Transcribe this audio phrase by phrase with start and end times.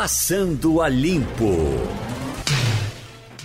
[0.00, 1.56] Passando a Limpo.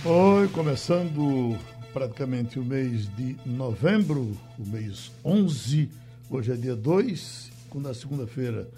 [0.04, 1.58] Oi, começando
[1.92, 5.90] praticamente o mês de novembro, o mês 11.
[6.30, 8.68] Hoje é dia 2, quando a segunda-feira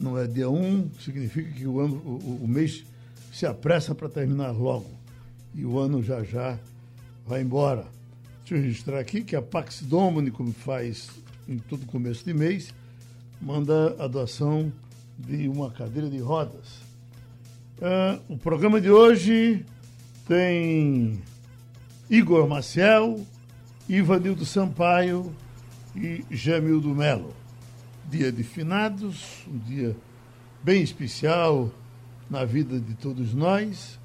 [0.00, 2.84] não é dia 1, significa que o, ano, o, o mês
[3.32, 4.90] se apressa para terminar logo.
[5.54, 6.58] E o ano já já
[7.24, 7.86] vai embora.
[8.40, 11.10] Deixa eu registrar aqui que a Pax Domini, como faz
[11.46, 12.74] em todo começo de mês,
[13.40, 14.72] manda a doação
[15.16, 16.83] de uma cadeira de rodas.
[17.76, 19.66] Uh, o programa de hoje
[20.28, 21.20] tem
[22.08, 23.20] Igor Maciel,
[23.88, 25.34] Ivanildo Sampaio
[25.96, 27.34] e Jamildo Melo.
[28.08, 29.96] Dia de finados, um dia
[30.62, 31.68] bem especial
[32.30, 33.98] na vida de todos nós.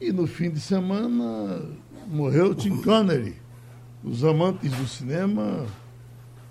[0.00, 1.62] E no fim de semana
[2.06, 3.36] morreu Tim Connery.
[4.02, 5.66] Os amantes do cinema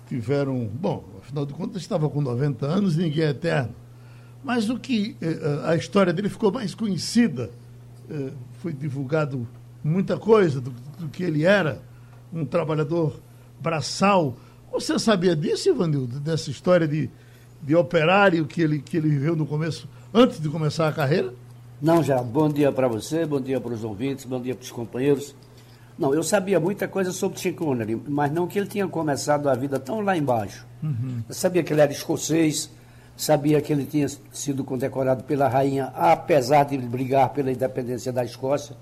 [0.08, 0.64] tiveram.
[0.66, 3.74] Bom, afinal de contas, estava com 90 anos ninguém é eterno.
[4.44, 7.50] Mas o que eh, eh, a história dele ficou mais conhecida,
[8.08, 9.46] eh, foi divulgado
[9.82, 11.80] muita coisa do, do, que ele era,
[12.32, 13.20] um trabalhador
[13.60, 14.36] braçal.
[14.72, 17.10] Você sabia disso, Ivanildo, dessa história de,
[17.62, 21.32] de operário que ele, que ele viveu no começo, antes de começar a carreira?
[21.80, 22.22] Não, já.
[22.22, 25.34] Bom dia para você, bom dia para os ouvintes, bom dia para os companheiros.
[25.98, 29.54] Não, eu sabia muita coisa sobre Sean Connery, mas não que ele tinha começado a
[29.54, 30.66] vida tão lá embaixo.
[30.82, 31.22] Uhum.
[31.26, 32.70] Eu sabia que ele era escocês,
[33.16, 38.76] sabia que ele tinha sido condecorado pela rainha, apesar de brigar pela independência da Escócia.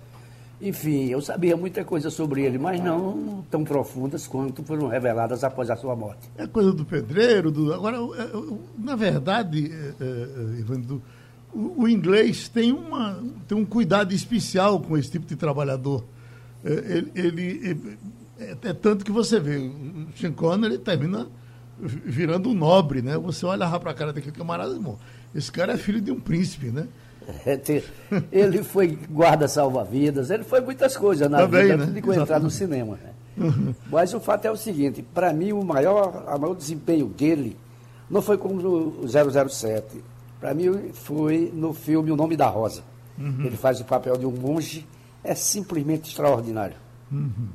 [0.61, 5.69] Enfim, eu sabia muita coisa sobre ele, mas não tão profundas quanto foram reveladas após
[5.69, 6.31] a sua morte.
[6.37, 7.73] É coisa do pedreiro, do...
[7.75, 8.31] agora, é,
[8.79, 11.01] na verdade, é, é, Ivan,
[11.53, 16.05] o, inglês tem, uma, tem um cuidado especial com esse tipo de trabalhador
[16.65, 17.99] é, ele, ele
[18.39, 21.29] é, é, tanto que você vê, o Sean Connery termina
[21.79, 23.17] virando um nobre, né?
[23.19, 24.99] Você olha para a cara daquele camarada, irmão,
[25.35, 26.87] esse cara é filho de um príncipe, né?
[27.47, 27.59] É,
[28.31, 32.01] ele foi guarda salva-vidas, ele foi muitas coisas na Também, vida né?
[32.01, 32.99] de entrar no cinema.
[33.37, 33.75] Né?
[33.91, 37.57] Mas o fato é o seguinte, para mim o maior, o maior desempenho dele
[38.11, 40.05] não foi como o 007.
[40.39, 42.83] Para mim foi no filme O Nome da Rosa.
[43.19, 43.47] Uhum.
[43.47, 44.87] Ele faz o papel de um monge
[45.23, 46.77] é simplesmente extraordinário.
[47.11, 47.49] Uhum.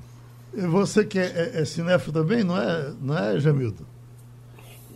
[0.53, 3.85] E você que é, é, é cinéfilo também, não é, não é, Jamildo?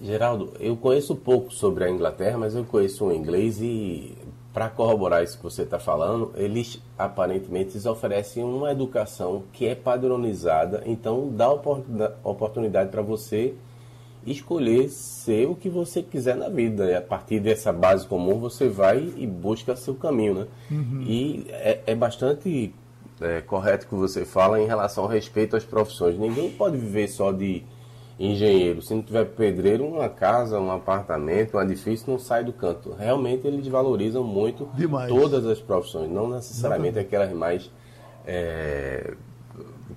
[0.03, 4.13] Geraldo, eu conheço pouco sobre a Inglaterra, mas eu conheço um inglês e
[4.53, 9.73] para corroborar isso que você está falando, eles aparentemente eles oferecem uma educação que é
[9.73, 11.49] padronizada, então dá
[12.23, 13.55] oportunidade para você
[14.25, 16.85] escolher ser o que você quiser na vida.
[16.91, 20.47] E a partir dessa base comum, você vai e busca seu caminho, né?
[20.69, 21.01] Uhum.
[21.07, 22.75] E é, é bastante
[23.21, 26.17] é, correto que você fala em relação ao respeito às profissões.
[26.17, 27.63] Ninguém pode viver só de
[28.25, 28.81] engenheiro.
[28.81, 32.93] Se não tiver pedreiro, uma casa, um apartamento, um edifício não sai do canto.
[32.93, 35.09] Realmente eles valorizam muito Demais.
[35.09, 37.07] todas as profissões, não necessariamente Exatamente.
[37.07, 37.71] aquelas mais
[38.25, 39.13] é,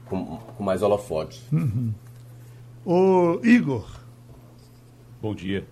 [0.07, 1.43] com, com, mais holofotes.
[1.53, 1.93] Uhum.
[2.85, 3.85] O Igor,
[5.27, 5.67] Bom dia.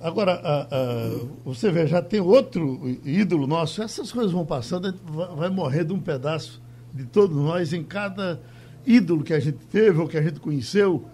[0.00, 0.66] Agora,
[1.44, 4.94] você vê, já tem outro ídolo nosso, essas coisas vão passando,
[5.36, 6.62] vai morrer de um pedaço
[6.94, 8.40] de todos nós em cada
[8.86, 11.04] ídolo que a gente teve ou que a gente conheceu,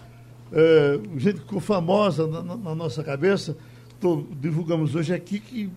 [0.52, 3.56] é, gente que ficou famosa na, na nossa cabeça.
[4.00, 5.70] Tô, divulgamos hoje aqui que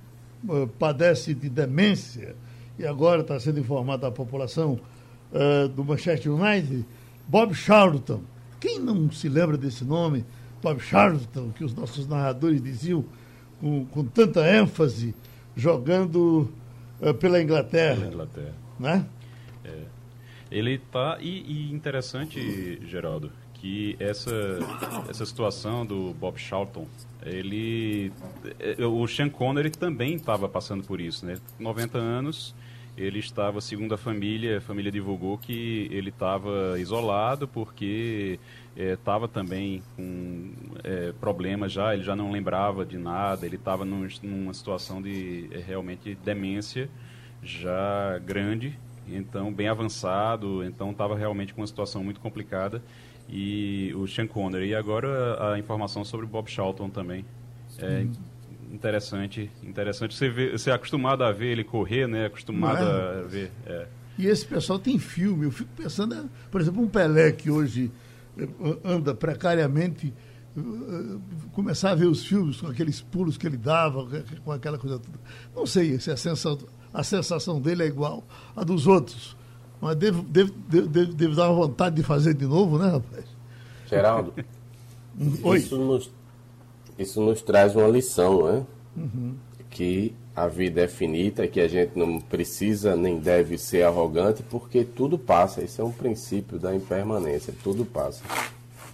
[0.47, 2.35] uh, padece de demência
[2.78, 4.79] e agora está sendo informada a população
[5.31, 6.85] uh, do Manchester United,
[7.28, 8.22] Bob Charlton.
[8.59, 10.25] Quem não se lembra desse nome?
[10.61, 13.05] Bob Charlton, que os nossos narradores diziam
[13.59, 15.16] com, com tanta ênfase,
[15.55, 16.51] jogando
[17.01, 18.01] uh, pela Inglaterra.
[18.01, 18.55] Pela Inglaterra.
[18.79, 19.05] Né?
[19.63, 19.97] É.
[20.51, 21.17] Ele está.
[21.19, 24.31] E, e, interessante, Geraldo, que essa,
[25.09, 26.88] essa situação do Bob Charlton,
[27.25, 28.12] ele.
[28.59, 31.38] É, o Sean Connery também estava passando por isso, né?
[31.59, 32.56] 90 anos
[32.97, 38.40] ele estava, segundo a família, a família divulgou que ele estava isolado porque
[38.75, 40.51] estava é, também com
[40.84, 45.47] é, problemas já, ele já não lembrava de nada, ele estava num, numa situação de
[45.51, 46.90] é, realmente demência
[47.43, 48.78] já grande,
[49.08, 52.81] então bem avançado, então estava realmente com uma situação muito complicada
[53.29, 54.70] e o Sean Connery.
[54.70, 57.26] E agora a, informação sobre Bob Charlton também.
[57.79, 58.06] É,
[58.72, 60.16] interessante, interessante.
[60.16, 62.26] Você, vê, você é acostumado a ver ele correr, né?
[62.26, 63.20] Acostumado é?
[63.20, 63.52] a ver.
[63.66, 63.88] É.
[64.18, 65.46] E esse pessoal tem filme.
[65.46, 67.91] Eu fico pensando, né, por exemplo, um Pelé que hoje
[68.38, 68.47] eh,
[68.84, 70.14] anda precariamente,
[71.52, 74.08] começar a ver os filmes com aqueles pulos que ele dava,
[74.44, 75.20] com aquela coisa toda.
[75.56, 76.58] Não sei se a sensação,
[76.91, 79.36] a sensação dele é igual à dos outros.
[79.79, 83.26] Mas devo, devo, devo, devo dar vontade de fazer de novo, né, rapaz?
[83.88, 84.34] Geraldo,
[85.44, 85.58] Oi.
[85.58, 86.12] isso nos
[86.97, 88.66] isso nos traz uma lição, né?
[88.96, 89.35] Uhum.
[89.70, 94.84] que a vida é finita, que a gente não precisa nem deve ser arrogante, porque
[94.84, 95.64] tudo passa.
[95.64, 98.24] Isso é um princípio da impermanência, tudo passa.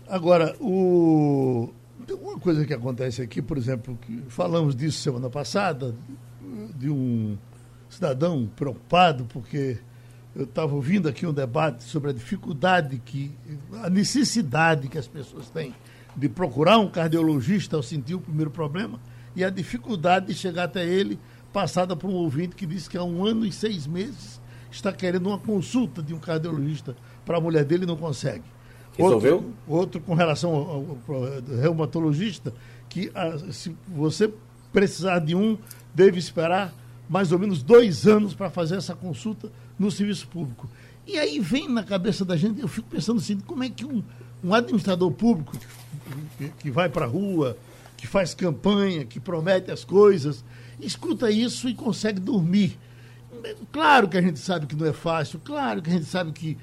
[0.07, 1.69] Agora, o...
[2.21, 5.95] uma coisa que acontece aqui, por exemplo, que falamos disso semana passada,
[6.75, 7.37] de um
[7.89, 9.77] cidadão preocupado porque
[10.35, 13.31] eu estava ouvindo aqui um debate sobre a dificuldade que,
[13.83, 15.73] a necessidade que as pessoas têm
[16.15, 18.99] de procurar um cardiologista ao sentir o primeiro problema
[19.35, 21.19] e a dificuldade de chegar até ele,
[21.51, 24.41] passada por um ouvinte que disse que há um ano e seis meses
[24.71, 26.95] está querendo uma consulta de um cardiologista
[27.25, 28.43] para a mulher dele e não consegue.
[28.97, 29.35] Resolveu?
[29.35, 32.53] Outro, outro com relação ao, ao, ao reumatologista,
[32.89, 34.31] que a, se você
[34.71, 35.57] precisar de um,
[35.93, 36.73] deve esperar
[37.07, 40.69] mais ou menos dois anos para fazer essa consulta no serviço público.
[41.05, 44.01] E aí vem na cabeça da gente, eu fico pensando assim, como é que um,
[44.43, 45.57] um administrador público
[46.59, 47.57] que, vai para a rua,
[47.97, 50.43] que faz campanha, que promete as coisas,
[50.79, 52.77] escuta isso e consegue dormir.
[53.71, 56.57] Claro que a gente sabe que não é fácil, claro que a gente sabe que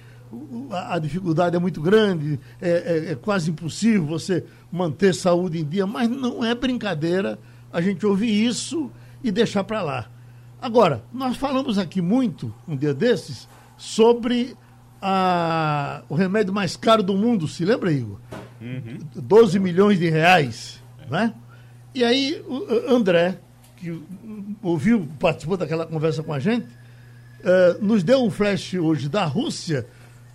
[0.70, 5.86] a, dificuldade é muito grande, é, é, é quase impossível você manter saúde em dia,
[5.86, 7.38] mas não é brincadeira
[7.72, 8.90] a gente ouvir isso
[9.22, 10.10] e deixar para lá.
[10.60, 13.48] Agora, nós falamos aqui muito, um dia desses,
[13.78, 14.54] sobre
[15.00, 18.18] a, o remédio mais caro do mundo, se lembra, Igor?
[18.60, 18.98] Uhum.
[19.14, 21.32] 12 milhões de reais, né?
[21.94, 23.38] E aí, o André,
[23.78, 24.02] que
[24.62, 29.86] ouviu, participou daquela conversa com a gente, uh, nos deu um flash hoje da Rússia,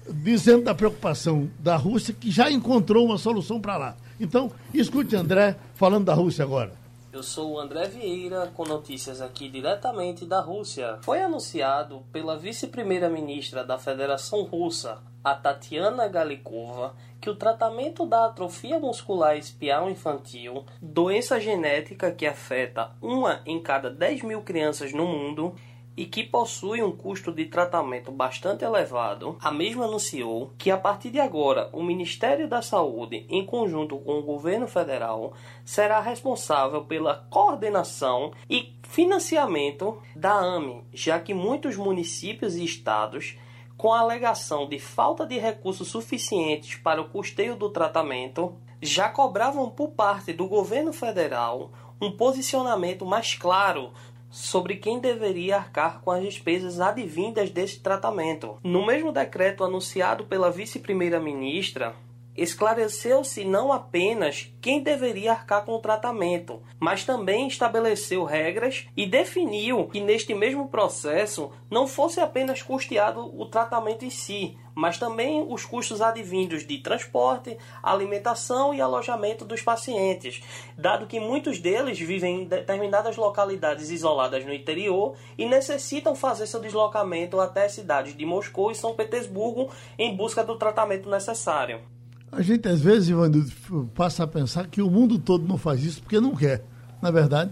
[0.10, 3.98] dizendo da preocupação da Rússia, que já encontrou uma solução para lá.
[4.20, 6.74] Então, escute André falando da Rússia agora.
[7.16, 11.00] Eu sou o André Vieira, com notícias aqui diretamente da Rússia.
[11.02, 18.80] Foi anunciado pela vice-primeira-ministra da Federação Russa, a Tatiana Galikova, que o tratamento da atrofia
[18.80, 25.56] muscular espial infantil, doença genética que afeta uma em cada 10 mil crianças no mundo,
[25.98, 31.10] e que possui um custo de tratamento bastante elevado, a mesma anunciou que a partir
[31.10, 35.34] de agora o Ministério da Saúde, em conjunto com o governo federal,
[35.64, 43.38] será responsável pela coordenação e financiamento da AME, já que muitos municípios e estados
[43.78, 49.70] com a alegação de falta de recursos suficientes para o custeio do tratamento, já cobravam
[49.70, 53.92] por parte do governo federal um posicionamento mais claro
[54.36, 58.58] sobre quem deveria arcar com as despesas advindas desse tratamento.
[58.62, 61.96] No mesmo decreto anunciado pela vice-primeira-ministra,
[62.36, 69.88] esclareceu-se não apenas quem deveria arcar com o tratamento, mas também estabeleceu regras e definiu
[69.88, 75.66] que neste mesmo processo não fosse apenas custeado o tratamento em si, mas também os
[75.66, 80.42] custos advindos de transporte, alimentação e alojamento dos pacientes,
[80.78, 86.60] dado que muitos deles vivem em determinadas localidades isoladas no interior e necessitam fazer seu
[86.60, 91.95] deslocamento até cidades de Moscou e São Petersburgo em busca do tratamento necessário.
[92.36, 93.50] A gente, às vezes, Ivanildo,
[93.96, 96.66] passa a pensar que o mundo todo não faz isso porque não quer,
[97.02, 97.52] na é verdade?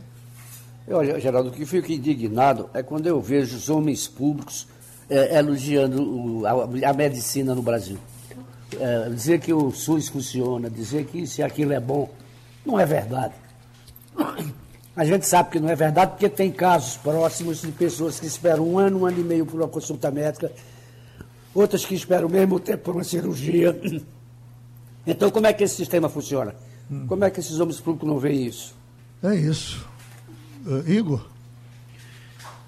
[0.89, 4.67] Olha, Geraldo, o que fico indignado é quando eu vejo os homens públicos
[5.09, 7.97] é, elogiando o, a, a, medicina no Brasil.
[8.77, 12.09] É, dizer que o SUS funciona, dizer que isso e aquilo é bom,
[12.65, 13.35] não é verdade.
[14.93, 18.67] A gente sabe que não é verdade porque tem casos próximos de pessoas que esperam
[18.67, 20.51] um ano, um ano e meio por uma consulta médica,
[21.55, 23.79] outras que esperam o mesmo tempo por uma cirurgia.
[25.05, 26.55] Então, como é que esse sistema funciona?
[26.89, 27.07] Hum.
[27.07, 28.75] Como é que esses homens públicos não veem isso?
[29.21, 29.85] É isso.
[30.65, 31.33] Uh, Igor?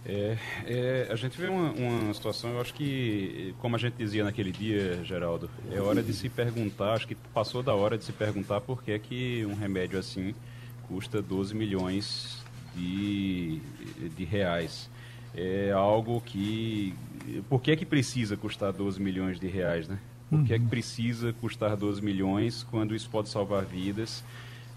[0.08, 0.38] É,
[0.68, 4.52] é, a gente vê uma, uma, situação, eu acho que, como a gente dizia naquele
[4.52, 8.62] dia, Geraldo, é hora de se perguntar, acho que passou da hora de se perguntar
[8.62, 10.36] por que, é que um remédio assim
[10.88, 12.44] custa 12 milhões
[12.76, 13.60] de,
[14.16, 14.90] de reais.
[15.34, 16.94] É algo que.
[17.50, 20.00] Por que é que precisa custar 12 milhões de reais, né?
[20.30, 20.70] Por que é que uhum.
[20.70, 24.24] precisa custar 12 milhões quando isso pode salvar vidas?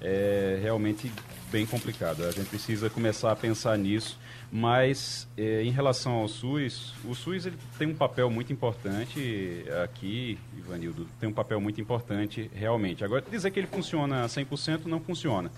[0.00, 1.10] É realmente
[1.50, 2.24] bem complicado.
[2.24, 4.18] A gente precisa começar a pensar nisso.
[4.50, 10.38] Mas é, em relação ao SUS, o SUS ele tem um papel muito importante aqui,
[10.56, 13.04] Ivanildo, tem um papel muito importante realmente.
[13.04, 15.50] Agora, dizer que ele funciona 100% não funciona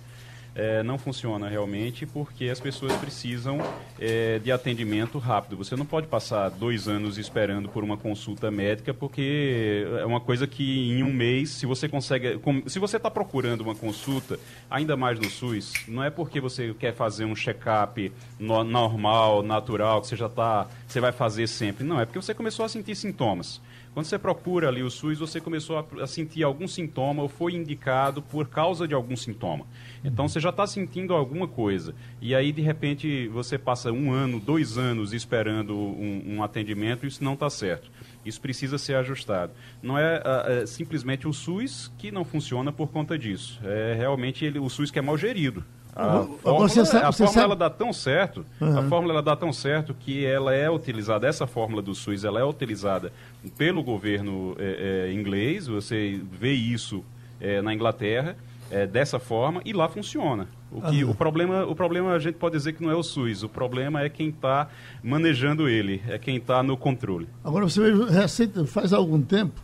[0.61, 3.59] é, não funciona realmente porque as pessoas precisam
[3.99, 5.57] é, de atendimento rápido.
[5.57, 10.47] Você não pode passar dois anos esperando por uma consulta médica porque é uma coisa
[10.47, 14.39] que em um mês, se você consegue, se você está procurando uma consulta,
[14.71, 20.03] ainda mais no SUS, não é porque você quer fazer um check-up no, normal, natural,
[20.03, 21.85] que você já está, você vai fazer sempre.
[21.85, 23.63] Não, é porque você começou a sentir sintomas.
[23.93, 28.23] Quando você procura ali o SUS, você começou a, sentir algum sintoma ou foi indicado
[28.23, 29.67] por causa de algum sintoma.
[30.05, 31.93] Então você já está sentindo alguma coisa.
[32.21, 37.25] E aí, de repente, você passa um ano, dois anos esperando um, um atendimento, isso
[37.25, 37.91] não está certo.
[38.25, 39.53] Isso precisa ser ajustado.
[39.83, 43.59] Não é, é, simplesmente o SUS que não funciona por conta disso.
[43.65, 45.65] É realmente ele, o SUS que é mal gerido.
[45.95, 48.79] A fórmula, sabe, a fórmula ela dá tão certo, uhum.
[48.79, 52.41] a fórmula ela dá tão certo que ela é utilizada, essa fórmula do SUS, ela
[52.41, 53.13] é utilizada
[53.59, 57.05] pelo governo é, é, inglês, você vê isso
[57.41, 58.37] é, na Inglaterra,
[58.71, 60.49] é, dessa forma, e lá funciona.
[60.71, 61.11] O, que, uhum.
[61.11, 64.03] o, problema, o problema a gente pode dizer que não é o SUS, o problema
[64.03, 64.69] é quem está
[65.03, 67.29] manejando ele, é quem está no controle.
[67.43, 69.61] Agora você veja, faz algum tempo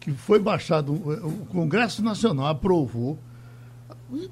[0.00, 3.18] que foi baixado, o Congresso Nacional aprovou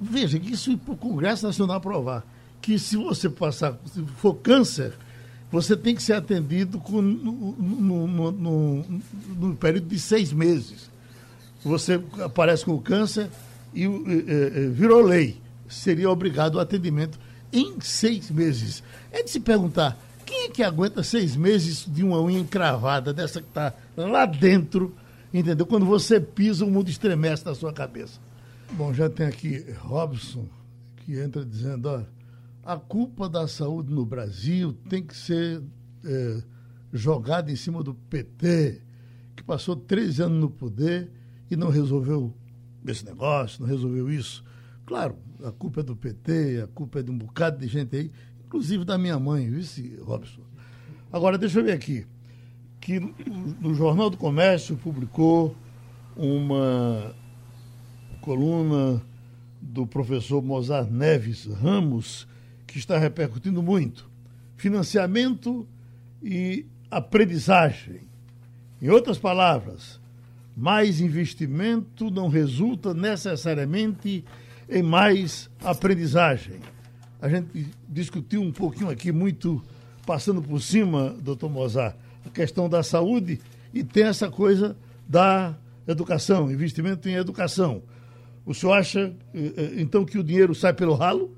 [0.01, 2.25] Veja, isso para o Congresso Nacional aprovar,
[2.61, 4.93] que se você passar, se for câncer,
[5.51, 9.01] você tem que ser atendido com, no, no, no,
[9.39, 10.89] no, período de seis meses.
[11.63, 13.29] Você aparece com o câncer
[13.73, 15.41] e, e, e virou lei.
[15.67, 17.19] Seria obrigado o atendimento
[17.51, 18.83] em seis meses.
[19.11, 23.41] É de se perguntar, quem é que aguenta seis meses de uma unha encravada, dessa
[23.41, 24.93] que está lá dentro,
[25.33, 25.65] entendeu?
[25.65, 28.19] Quando você pisa, o mundo estremece na sua cabeça.
[28.71, 30.47] Bom, já tem aqui Robson,
[30.97, 32.03] que entra dizendo, ó,
[32.63, 35.61] a culpa da saúde no Brasil tem que ser
[36.05, 36.43] é,
[36.93, 38.81] jogada em cima do PT,
[39.35, 41.11] que passou 13 anos no poder
[41.49, 42.31] e não resolveu
[42.85, 44.43] esse negócio, não resolveu isso.
[44.85, 48.11] Claro, a culpa é do PT, a culpa é de um bocado de gente aí,
[48.45, 50.43] inclusive da minha mãe, vice Robson.
[51.11, 52.05] Agora, deixa eu ver aqui,
[52.79, 55.55] que no Jornal do Comércio publicou
[56.15, 57.15] uma
[58.21, 59.01] coluna
[59.61, 62.27] do professor Mozart Neves Ramos,
[62.65, 64.09] que está repercutindo muito.
[64.55, 65.67] Financiamento
[66.21, 68.01] e aprendizagem.
[68.81, 69.99] Em outras palavras,
[70.55, 74.23] mais investimento não resulta necessariamente
[74.69, 76.59] em mais aprendizagem.
[77.21, 79.61] A gente discutiu um pouquinho aqui, muito
[80.05, 81.95] passando por cima, doutor Mozart,
[82.25, 83.39] a questão da saúde
[83.73, 84.75] e tem essa coisa
[85.07, 85.55] da
[85.87, 87.81] educação, investimento em educação.
[88.45, 91.35] O senhor acha, eh, eh, então, que o dinheiro sai pelo ralo?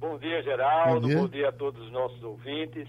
[0.00, 1.00] Bom dia, Geraldo.
[1.00, 2.88] Bom dia, Bom dia a todos os nossos ouvintes.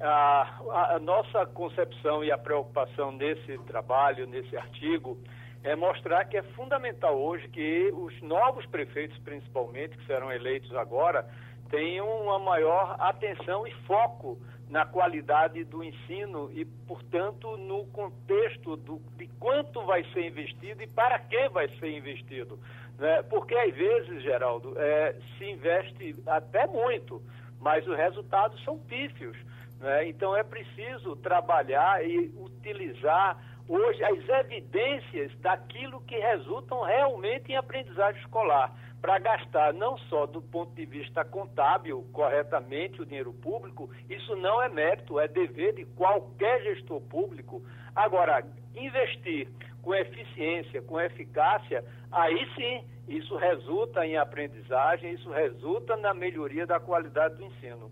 [0.00, 5.18] A, a, nossa concepção e a preocupação nesse trabalho, nesse artigo,
[5.62, 11.28] é mostrar que é fundamental hoje que os novos prefeitos, principalmente, que serão eleitos agora,
[11.70, 14.38] tenham uma maior atenção e foco
[14.70, 20.86] na qualidade do ensino e, portanto, no contexto do, de quanto vai ser investido e
[20.86, 22.58] para que vai ser investido.
[22.96, 23.22] Né?
[23.24, 27.20] Porque, às vezes, Geraldo, é, se investe até muito,
[27.60, 29.36] mas os resultados são pífios.
[29.80, 30.08] Né?
[30.08, 38.20] Então, é preciso trabalhar e utilizar hoje as evidências daquilo que resultam realmente em aprendizagem
[38.20, 44.36] escolar para gastar não só do ponto de vista contábil corretamente o dinheiro público, isso
[44.36, 47.62] não é mérito, é dever de qualquer gestor público.
[47.94, 49.48] Agora, investir
[49.82, 56.78] com eficiência, com eficácia, aí sim, isso resulta em aprendizagem, isso resulta na melhoria da
[56.78, 57.90] qualidade do ensino.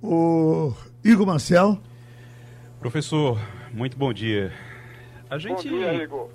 [0.00, 0.72] O
[1.04, 1.76] Igor Marcel.
[2.78, 3.36] Professor,
[3.72, 4.52] muito bom dia.
[5.28, 5.68] A gente...
[5.68, 6.30] Bom dia, Igor.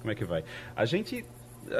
[0.00, 0.42] Como é que vai?
[0.74, 1.24] A gente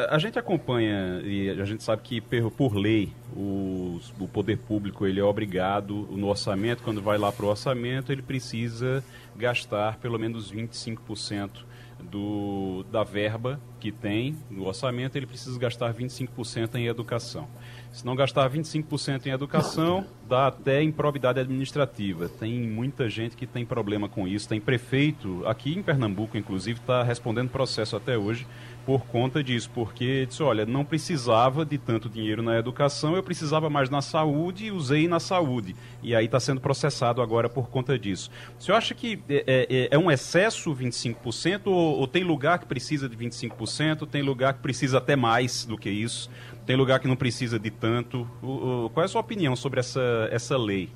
[0.09, 5.21] a gente acompanha e a gente sabe que por lei o, o poder público ele
[5.21, 9.05] é obrigado no orçamento quando vai lá para o orçamento ele precisa
[9.37, 11.65] gastar pelo menos 25%
[12.01, 17.49] do, da verba que tem no orçamento ele precisa gastar 25% em educação
[17.93, 22.27] se não gastar 25% em educação, dá até improbidade administrativa.
[22.27, 24.49] Tem muita gente que tem problema com isso.
[24.49, 28.47] Tem prefeito, aqui em Pernambuco, inclusive, está respondendo processo até hoje
[28.85, 33.71] por conta disso, porque disse, olha, não precisava de tanto dinheiro na educação, eu precisava
[33.71, 35.77] mais na saúde e usei na saúde.
[36.03, 38.31] E aí está sendo processado agora por conta disso.
[38.59, 42.67] O senhor acha que é, é, é um excesso 25% ou, ou tem lugar que
[42.67, 46.31] precisa de 25%, tem lugar que precisa até mais do que isso?
[46.67, 48.29] Tem lugar que não precisa de tanto.
[48.43, 50.91] O, o, qual é a sua opinião sobre essa, essa lei?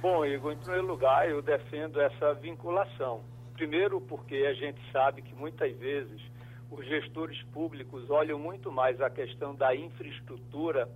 [0.00, 3.22] Bom, Igor, em primeiro lugar, eu defendo essa vinculação.
[3.54, 6.20] Primeiro, porque a gente sabe que muitas vezes
[6.76, 10.88] os gestores públicos olham muito mais a questão da infraestrutura,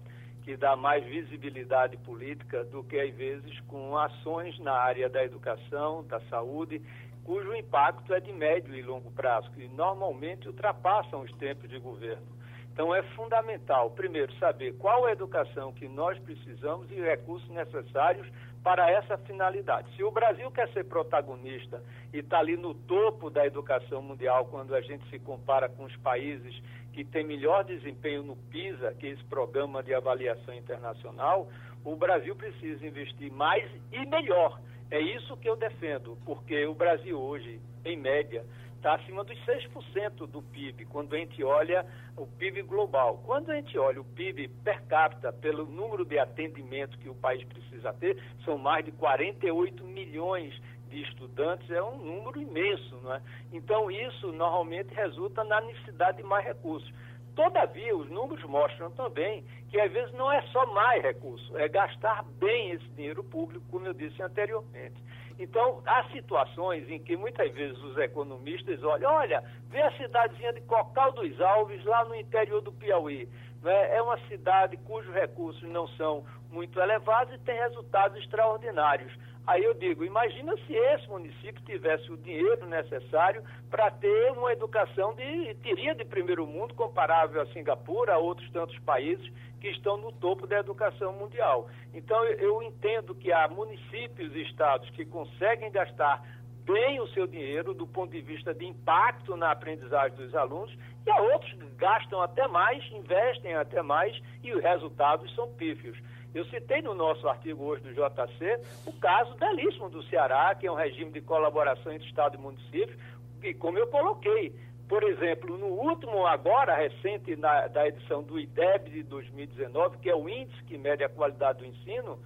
[0.43, 6.05] que dá mais visibilidade política, do que às vezes com ações na área da educação,
[6.05, 6.83] da saúde,
[7.23, 12.27] cujo impacto é de médio e longo prazo, que normalmente ultrapassam os tempos de governo.
[12.73, 18.27] Então é fundamental, primeiro, saber qual é a educação que nós precisamos e recursos necessários
[18.63, 19.95] para essa finalidade.
[19.97, 24.75] Se o Brasil quer ser protagonista e está ali no topo da educação mundial quando
[24.75, 26.61] a gente se compara com os países
[26.93, 31.49] que têm melhor desempenho no PISA, que é esse programa de avaliação internacional,
[31.85, 34.61] o Brasil precisa investir mais e melhor.
[34.91, 38.45] É isso que eu defendo, porque o Brasil hoje, em média,
[38.79, 41.85] está acima dos 6% do PIB, quando a gente olha
[42.17, 43.21] o PIB global.
[43.27, 47.45] Quando a gente olha o PIB per capita, pelo número de atendimento que o país
[47.45, 50.55] precisa ter, são mais de 48 milhões
[50.89, 53.21] de estudantes, é um número imenso, não é?
[53.53, 56.91] Então, isso normalmente resulta na necessidade de mais recursos.
[57.35, 62.25] Todavia, os números mostram também que às vezes não é só mais recurso, é gastar
[62.39, 64.97] bem esse dinheiro público, como eu disse anteriormente.
[65.39, 70.61] Então, há situações em que muitas vezes os economistas olham, olha, vê a cidadezinha de
[70.63, 73.29] Cocal dos Alves, lá no interior do Piauí.
[73.63, 73.97] Né?
[73.97, 79.13] É uma cidade cujos recursos não são muito elevados e tem resultados extraordinários.
[79.49, 85.15] Aí eu digo, imagina se esse município tivesse o dinheiro necessário para ter uma educação
[85.15, 89.27] de teria de primeiro mundo comparável a Singapura, a outros tantos países
[89.59, 91.67] que estão no topo da educação mundial.
[91.95, 96.23] Então eu entendo que há municípios e estados que conseguem gastar
[96.67, 100.77] bem o seu dinheiro do ponto de vista de impacto na aprendizagem dos alunos
[101.07, 104.15] e há outros que gastam até mais, investem até mais
[104.45, 105.97] e os resultados são pífios.
[106.35, 110.73] Eu citei no nosso artigo hoje do JC o caso belíssimo do Ceará, que é
[110.73, 112.97] um regime de colaboração entre Estado e município,
[113.43, 114.55] e como eu coloquei,
[114.89, 120.15] por exemplo, no último, agora recente, na, da edição do IDEB de 2019, que é
[120.15, 122.19] o índice que mede a qualidade do ensino,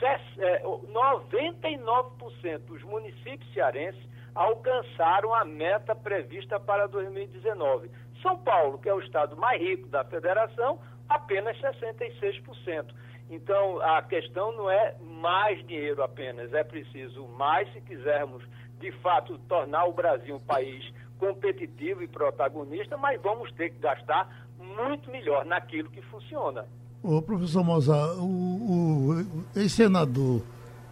[0.00, 4.02] 99% dos municípios cearenses
[4.34, 7.90] alcançaram a meta prevista para 2019.
[8.22, 12.86] São Paulo, que é o estado mais rico da federação, apenas 66%.
[13.28, 18.44] Então, a questão não é mais dinheiro apenas, é preciso mais se quisermos,
[18.78, 20.84] de fato, tornar o Brasil um país
[21.18, 26.66] competitivo e protagonista, mas vamos ter que gastar muito melhor naquilo que funciona.
[27.02, 30.42] Ô, professor Mozart, o, o ex-senador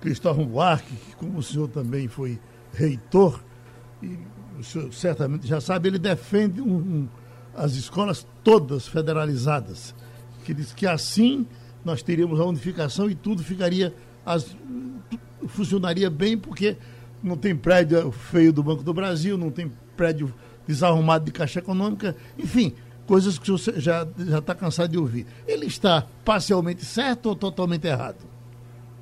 [0.01, 2.39] Cristóvão Buarque, como o senhor também foi
[2.73, 3.41] reitor,
[4.03, 4.19] e
[4.59, 7.09] o senhor certamente já sabe, ele defende um, um,
[7.55, 9.95] as escolas todas federalizadas,
[10.45, 11.47] que diz que assim
[11.85, 13.93] nós teríamos a unificação e tudo ficaria,
[14.25, 14.57] as,
[15.49, 16.77] funcionaria bem, porque
[17.23, 20.33] não tem prédio feio do Banco do Brasil, não tem prédio
[20.67, 22.75] desarrumado de Caixa Econômica, enfim,
[23.07, 25.27] coisas que você já está cansado de ouvir.
[25.47, 28.35] Ele está parcialmente certo ou totalmente errado?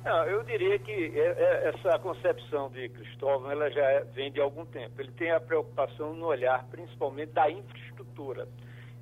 [0.03, 4.65] Não, eu diria que é, é, essa concepção de Cristóvão ela já vem de algum
[4.65, 4.99] tempo.
[4.99, 8.47] Ele tem a preocupação no olhar, principalmente da infraestrutura.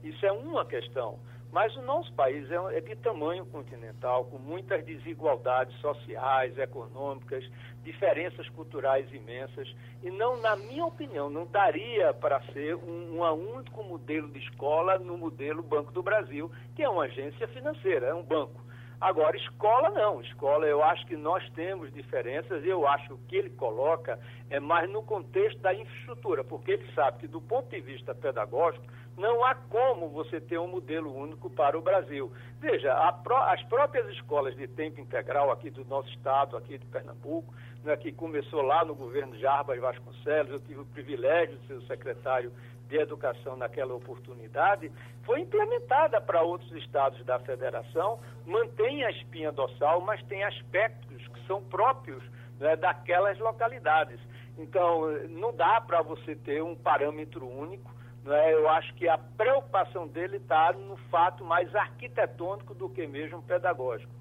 [0.03, 1.17] Isso é uma questão.
[1.51, 7.43] Mas o nosso país é, é de tamanho continental, com muitas desigualdades sociais, econômicas,
[7.83, 9.73] diferenças culturais imensas.
[10.01, 14.97] E não, na minha opinião, não daria para ser um, um único modelo de escola
[14.97, 18.61] no modelo Banco do Brasil, que é uma agência financeira, é um banco.
[19.01, 20.21] Agora, escola não.
[20.21, 24.59] Escola, eu acho que nós temos diferenças eu acho que o que ele coloca é
[24.59, 28.85] mais no contexto da infraestrutura, porque ele sabe que, do ponto de vista pedagógico,
[29.17, 32.31] não há como você ter um modelo único para o Brasil.
[32.59, 37.95] Veja, as próprias escolas de tempo integral aqui do nosso estado, aqui de Pernambuco, né,
[37.97, 42.51] que começou lá no governo Jarbas Vasconcelos, eu tive o privilégio de ser o secretário
[42.87, 44.91] de Educação naquela oportunidade,
[45.23, 51.47] foi implementada para outros estados da federação, mantém a espinha dorsal, mas tem aspectos que
[51.47, 52.21] são próprios
[52.59, 54.19] né, daquelas localidades.
[54.57, 57.89] Então, não dá para você ter um parâmetro único
[58.25, 58.53] né?
[58.53, 64.11] Eu acho que a preocupação dele está no fato mais arquitetônico do que mesmo pedagógico.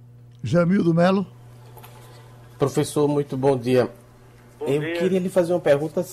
[0.43, 1.27] Jamil Melo.
[2.59, 3.91] Professor, muito bom dia.
[4.59, 4.95] Bom Eu dia.
[4.95, 6.05] queria lhe fazer uma pergunta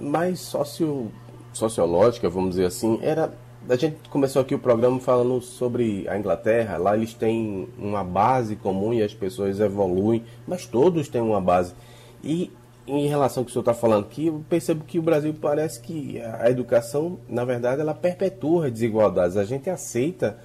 [0.00, 1.12] mais socio,
[1.52, 2.98] sociológica, vamos dizer assim.
[3.02, 3.32] Era
[3.68, 6.76] a gente começou aqui o programa falando sobre a Inglaterra.
[6.76, 11.74] Lá eles têm uma base comum e as pessoas evoluem, mas todos têm uma base.
[12.22, 12.52] E
[12.86, 15.80] em relação ao que o senhor está falando aqui, eu percebo que o Brasil parece
[15.80, 19.36] que a educação, na verdade, ela perpetua desigualdades.
[19.36, 20.38] A gente aceita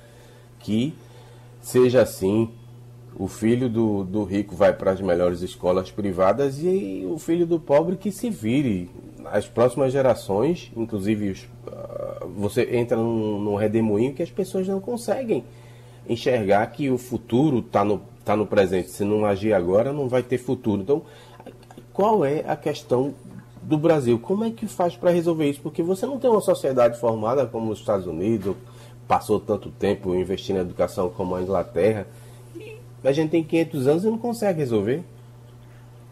[0.59, 0.93] que
[1.61, 2.49] seja assim.
[3.15, 7.59] O filho do, do rico vai para as melhores escolas privadas e o filho do
[7.59, 8.89] pobre que se vire.
[9.25, 14.79] As próximas gerações, inclusive, os, uh, você entra num, num redemoinho que as pessoas não
[14.79, 15.43] conseguem
[16.07, 18.89] enxergar que o futuro está no, tá no presente.
[18.89, 20.81] Se não agir agora, não vai ter futuro.
[20.81, 21.03] Então,
[21.99, 23.13] qual é a questão
[23.61, 24.17] do Brasil?
[24.17, 25.59] Como é que faz para resolver isso?
[25.59, 28.55] Porque você não tem uma sociedade formada como os Estados Unidos,
[29.05, 32.07] passou tanto tempo investindo em educação como a Inglaterra.
[33.03, 35.03] A gente tem 500 anos e não consegue resolver.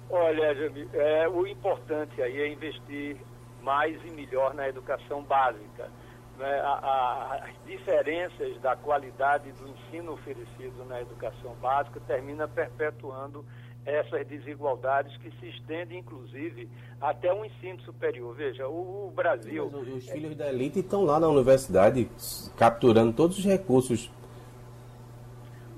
[0.09, 0.53] Olha,
[0.93, 3.15] é, o importante aí é investir
[3.63, 5.89] mais e melhor na educação básica.
[6.37, 6.59] Né?
[6.65, 13.45] A, a, as diferenças da qualidade do ensino oferecido na educação básica termina perpetuando
[13.87, 16.69] essas desigualdades que se estendem, inclusive,
[16.99, 18.35] até o ensino superior.
[18.35, 19.71] Veja, o, Brasil.
[19.71, 22.09] Mas os filhos da elite estão lá na universidade
[22.57, 24.11] capturando todos os recursos.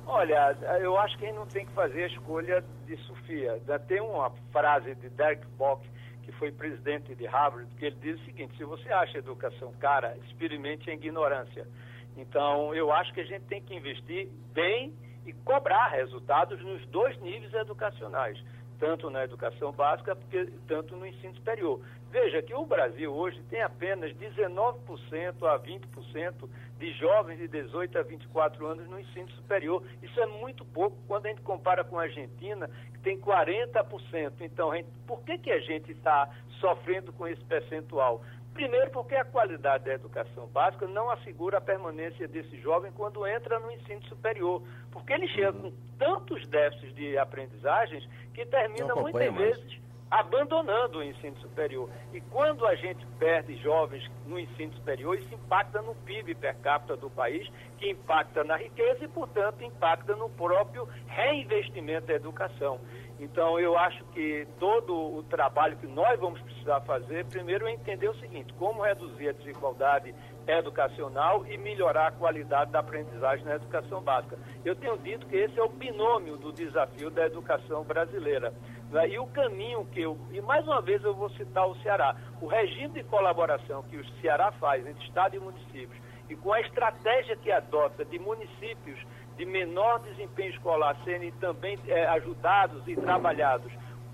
[0.08, 3.62] Olha, eu acho que a gente não tem que fazer a escolha de Sofia.
[3.88, 5.88] Tem uma frase de Derek Bock,
[6.24, 10.18] que foi presidente de Harvard, que ele diz o seguinte: se você acha educação cara,
[10.26, 11.68] experimente a ignorância.
[12.18, 14.94] Então, eu acho que a gente tem que investir bem
[15.46, 18.42] cobrar resultados nos dois níveis educacionais,
[18.80, 20.18] tanto na educação básica,
[20.68, 21.80] tanto no ensino superior.
[22.12, 28.02] Veja que o Brasil hoje tem apenas 19% a 20% de jovens de 18 a
[28.02, 29.84] 24 anos no ensino superior.
[30.02, 34.34] Isso é muito pouco quando a gente compara com a Argentina, que tem 40%.
[34.42, 36.28] Então, gente, por que, que a gente está
[36.60, 38.24] sofrendo com esse percentual?
[38.56, 43.60] Primeiro, porque a qualidade da educação básica não assegura a permanência desse jovem quando entra
[43.60, 49.80] no ensino superior, porque ele chega com tantos déficits de aprendizagens que termina muitas vezes
[50.10, 51.90] abandonando o ensino superior.
[52.14, 56.96] E quando a gente perde jovens no ensino superior, isso impacta no PIB per capita
[56.98, 62.80] do país, que impacta na riqueza e, portanto, impacta no próprio reinvestimento da educação.
[63.20, 68.08] Então, eu acho que todo o trabalho que nós vamos precisar fazer, primeiro é entender
[68.08, 70.16] o seguinte: como reduzir a desigualdade
[70.48, 74.38] educacional e melhorar a qualidade da aprendizagem na educação básica.
[74.66, 78.54] Eu tenho dito que esse é o binômio do desafio da educação brasileira.
[78.92, 79.10] Né?
[79.10, 80.18] E o caminho que eu.
[80.32, 82.16] E mais uma vez eu vou citar o Ceará.
[82.42, 85.98] O regime de colaboração que o Ceará faz entre Estado e municípios,
[86.30, 89.00] e com a estratégia que adota de municípios
[89.38, 93.72] de menor desempenho escolar serem também é, ajudados e trabalhados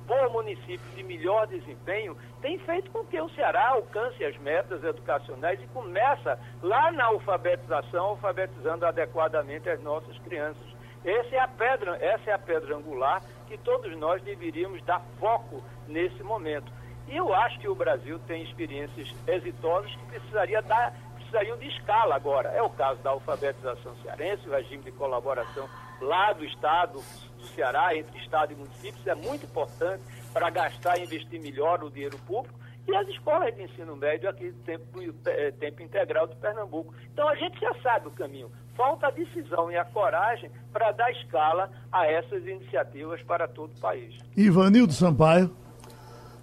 [0.07, 5.59] por municípios de melhor desempenho, tem feito com que o Ceará alcance as metas educacionais
[5.61, 10.74] e começa lá na alfabetização, alfabetizando adequadamente as nossas crianças.
[11.05, 15.63] Essa é a pedra, essa é a pedra angular que todos nós deveríamos dar foco
[15.87, 16.71] nesse momento.
[17.07, 22.15] E eu acho que o Brasil tem experiências exitosas que precisaria dar precisariam de escala
[22.15, 22.49] agora.
[22.49, 25.67] É o caso da alfabetização cearense, o regime de colaboração
[26.01, 26.99] lá do Estado
[27.37, 31.89] do Ceará, entre Estado e municípios, é muito importante para gastar e investir melhor o
[31.89, 32.57] dinheiro público.
[32.87, 36.93] E as escolas de ensino médio aqui tempo, é, tempo integral de Pernambuco.
[37.11, 38.51] Então a gente já sabe o caminho.
[38.75, 43.79] Falta a decisão e a coragem para dar escala a essas iniciativas para todo o
[43.79, 44.15] país.
[44.37, 45.49] Ivanildo Sampaio.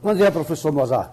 [0.03, 1.13] Bom dia, professor Mozart.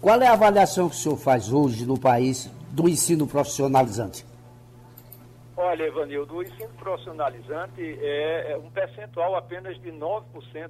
[0.00, 4.24] Qual é a avaliação que o senhor faz hoje no país do ensino profissionalizante?
[5.56, 10.24] Olha, Evanildo, o ensino profissionalizante é, é um percentual apenas de 9%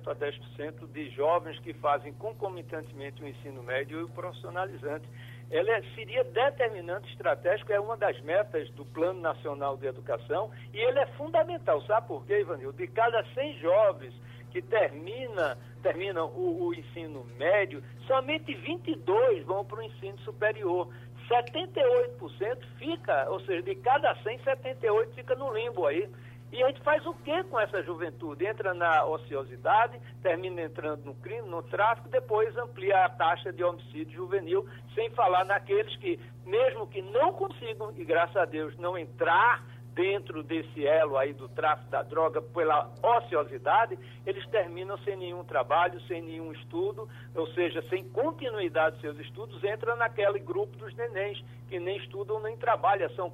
[0.07, 5.09] a 10% de jovens que fazem concomitantemente o ensino médio e o profissionalizante.
[5.51, 10.79] Ela é, seria determinante estratégico, é uma das metas do Plano Nacional de Educação e
[10.79, 11.81] ele é fundamental.
[11.87, 12.77] Sabe por quê, Ivanildo?
[12.77, 14.15] De cada 100 jovens
[14.51, 20.89] que termina, terminam o, o ensino médio, somente 22 vão para o ensino superior.
[21.29, 26.09] 78% fica, ou seja, de cada 100, 78 fica no limbo aí.
[26.53, 28.47] E a gente faz o que com essa juventude?
[28.47, 34.15] Entra na ociosidade, termina entrando no crime, no tráfico, depois amplia a taxa de homicídio
[34.15, 39.65] juvenil, sem falar naqueles que, mesmo que não consigam, e graças a Deus, não entrar
[39.95, 46.01] dentro desse elo aí do tráfico da droga pela ociosidade, eles terminam sem nenhum trabalho,
[46.03, 51.43] sem nenhum estudo, ou seja, sem continuidade dos seus estudos, entra naquele grupo dos nenéns
[51.69, 53.09] que nem estudam nem trabalham.
[53.11, 53.33] São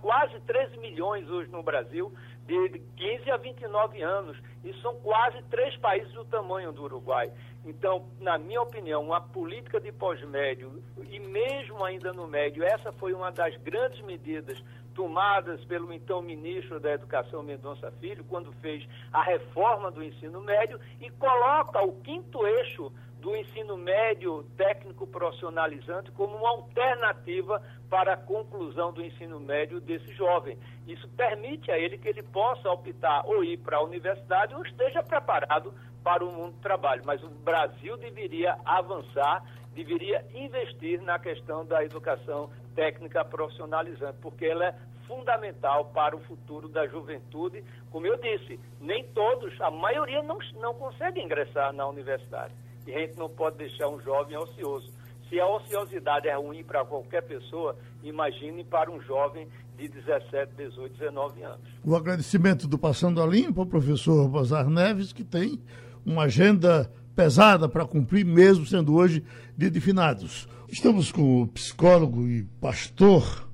[0.00, 2.12] quase 13 milhões hoje no Brasil,
[2.46, 7.30] de 15 a 29 anos, e são quase três países do tamanho do Uruguai.
[7.64, 13.12] Então, na minha opinião, uma política de pós-médio, e mesmo ainda no médio, essa foi
[13.12, 14.58] uma das grandes medidas
[14.98, 20.80] tomadas pelo então ministro da Educação Mendonça Filho, quando fez a reforma do ensino médio
[21.00, 28.16] e coloca o quinto eixo do ensino médio técnico profissionalizante como uma alternativa para a
[28.16, 30.58] conclusão do ensino médio desse jovem.
[30.84, 35.00] Isso permite a ele que ele possa optar ou ir para a universidade ou esteja
[35.00, 37.02] preparado para o mundo do trabalho.
[37.04, 39.44] Mas o Brasil deveria avançar,
[39.84, 44.74] deveria investir na questão da educação técnica profissionalizante, porque ela é
[45.06, 47.62] fundamental para o futuro da juventude.
[47.90, 52.52] Como eu disse, nem todos, a maioria não, não consegue ingressar na universidade.
[52.86, 54.92] E a gente não pode deixar um jovem ocioso.
[55.28, 60.98] Se a ociosidade é ruim para qualquer pessoa, imagine para um jovem de 17, 18,
[60.98, 61.60] 19 anos.
[61.84, 65.60] O agradecimento do Passando a Limpo ao professor Bozar Neves, que tem
[66.04, 69.24] uma agenda pesada para cumprir, mesmo sendo hoje
[69.56, 70.46] dia de finados.
[70.68, 73.48] Estamos com o psicólogo e pastor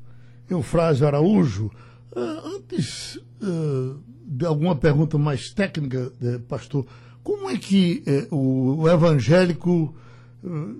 [0.50, 1.70] Eufrásio Araújo.
[2.14, 6.84] Uh, antes uh, de alguma pergunta mais técnica, uh, pastor,
[7.22, 9.96] como é que eh, o, evangélico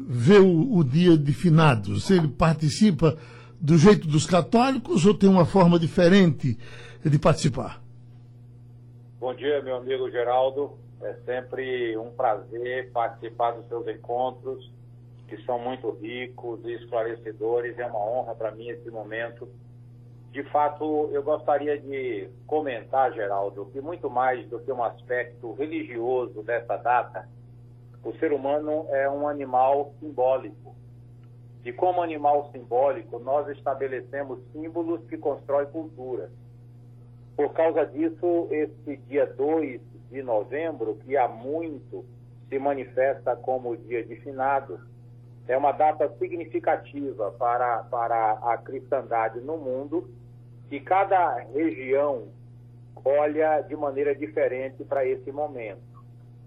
[0.07, 2.11] vê o, o dia de finados?
[2.11, 3.17] Ele participa
[3.59, 6.59] do jeito dos católicos ou tem uma forma diferente
[7.03, 7.83] de participar?
[9.19, 10.85] Bom dia, meu amigo Geraldo.
[11.05, 14.73] É sempre um prazer participar dos seus encontros,
[15.29, 17.79] que são muito ricos e esclarecedores.
[17.79, 19.47] É uma honra para mim esse momento.
[20.33, 26.43] De fato, eu gostaria de comentar, Geraldo, que muito mais do que um aspecto religioso
[26.43, 27.29] dessa data,
[28.03, 30.75] o ser humano é um animal simbólico.
[31.67, 36.31] E como animal simbólico, nós estabelecemos símbolos que constroem cultura.
[37.37, 42.05] Por causa disso, esse dia 2 de novembro, que há muito
[42.49, 44.81] se manifesta como dia de finados,
[45.47, 50.11] é uma data significativa para, para a cristandade no mundo
[50.71, 52.29] e cada região
[53.05, 55.83] olha de maneira diferente para esse momento.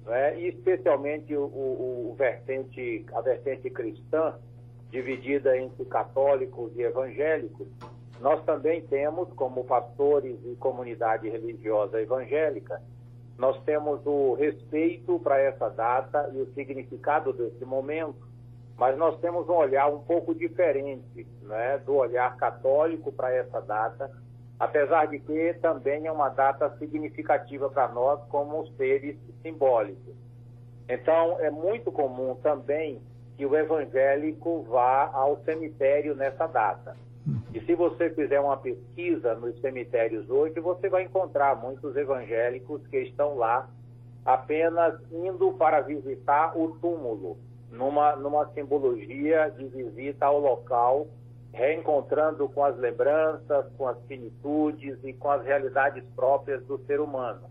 [0.05, 0.39] Né?
[0.39, 4.35] E especialmente o, o, o vertente, a vertente cristã,
[4.89, 7.67] dividida entre católicos e evangélicos,
[8.19, 12.81] nós também temos, como pastores e comunidade religiosa evangélica,
[13.37, 18.27] nós temos o respeito para essa data e o significado desse momento,
[18.75, 24.11] mas nós temos um olhar um pouco diferente né, do olhar católico para essa data,
[24.59, 30.15] apesar de que também é uma data significativa para nós como seres simbólicos.
[30.89, 33.01] Então, é muito comum também
[33.35, 36.95] que o evangélico vá ao cemitério nessa data.
[37.57, 42.99] E se você fizer uma pesquisa nos cemitérios hoje, você vai encontrar muitos evangélicos que
[42.99, 43.67] estão lá
[44.23, 47.35] apenas indo para visitar o túmulo,
[47.71, 51.07] numa, numa simbologia de visita ao local,
[51.51, 57.49] reencontrando com as lembranças, com as finitudes e com as realidades próprias do ser humano.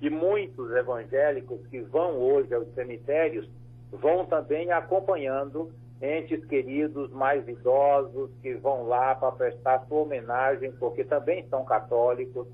[0.00, 3.48] E muitos evangélicos que vão hoje aos cemitérios
[3.92, 11.04] vão também acompanhando entes queridos mais idosos que vão lá para prestar sua homenagem, porque
[11.04, 12.46] também são católicos,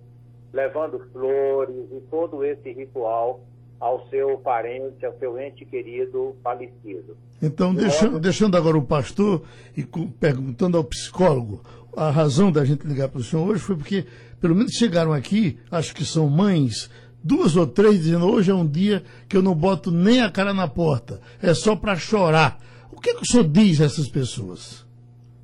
[0.53, 3.41] levando flores e todo esse ritual
[3.81, 7.17] ao seu parente, ao seu ente querido falecido.
[7.43, 9.43] Então, deixando, deixando agora o pastor
[9.77, 9.83] e
[10.21, 11.61] perguntando ao psicólogo,
[11.97, 14.07] a razão da gente ligar para o senhor hoje foi porque,
[14.41, 16.89] pelo menos chegaram aqui, acho que são mães,
[17.25, 20.55] duas ou três, dizendo: hoje é um dia que eu não boto nem a cara
[20.55, 22.59] na porta, é só para chorar
[23.03, 24.87] que, que o senhor diz a essas pessoas,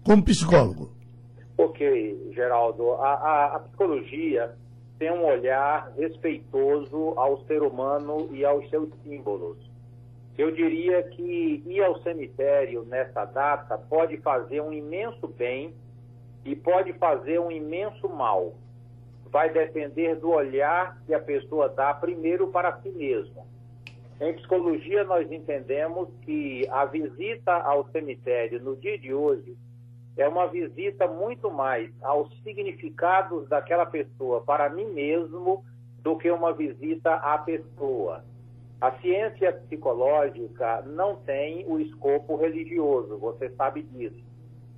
[0.05, 0.92] como psicólogo?
[1.59, 2.92] Ok, Geraldo.
[2.92, 4.55] A, a, a psicologia
[4.97, 9.59] tem um olhar respeitoso ao ser humano e aos seus símbolos.
[10.37, 15.75] Eu diria que ir ao cemitério nessa data pode fazer um imenso bem
[16.44, 18.55] e pode fazer um imenso mal.
[19.33, 23.42] Vai depender do olhar que a pessoa dá primeiro para si mesma.
[24.20, 29.57] Em psicologia, nós entendemos que a visita ao cemitério no dia de hoje
[30.16, 35.64] é uma visita muito mais aos significados daquela pessoa para mim mesmo
[36.02, 38.24] do que uma visita à pessoa.
[38.81, 44.24] A ciência psicológica não tem o escopo religioso, você sabe disso.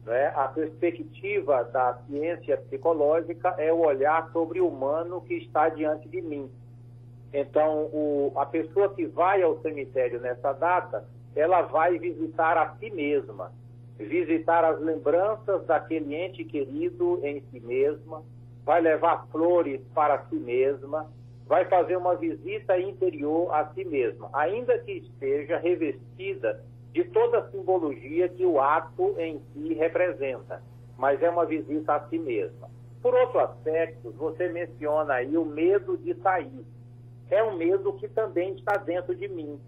[0.05, 0.33] Né?
[0.37, 6.21] A perspectiva da ciência psicológica é o olhar sobre o humano que está diante de
[6.21, 6.51] mim.
[7.33, 12.91] Então, o, a pessoa que vai ao cemitério nessa data, ela vai visitar a si
[12.91, 13.53] mesma,
[13.99, 18.23] visitar as lembranças daquele ente querido em si mesma,
[18.65, 21.09] vai levar flores para si mesma,
[21.47, 27.51] vai fazer uma visita interior a si mesma, ainda que esteja revestida de toda a
[27.51, 30.63] simbologia que o ato em si representa,
[30.99, 32.69] mas é uma visita a si mesma.
[33.01, 36.65] Por outro aspecto, você menciona aí o medo de sair
[37.31, 39.59] é um medo que também está dentro de mim.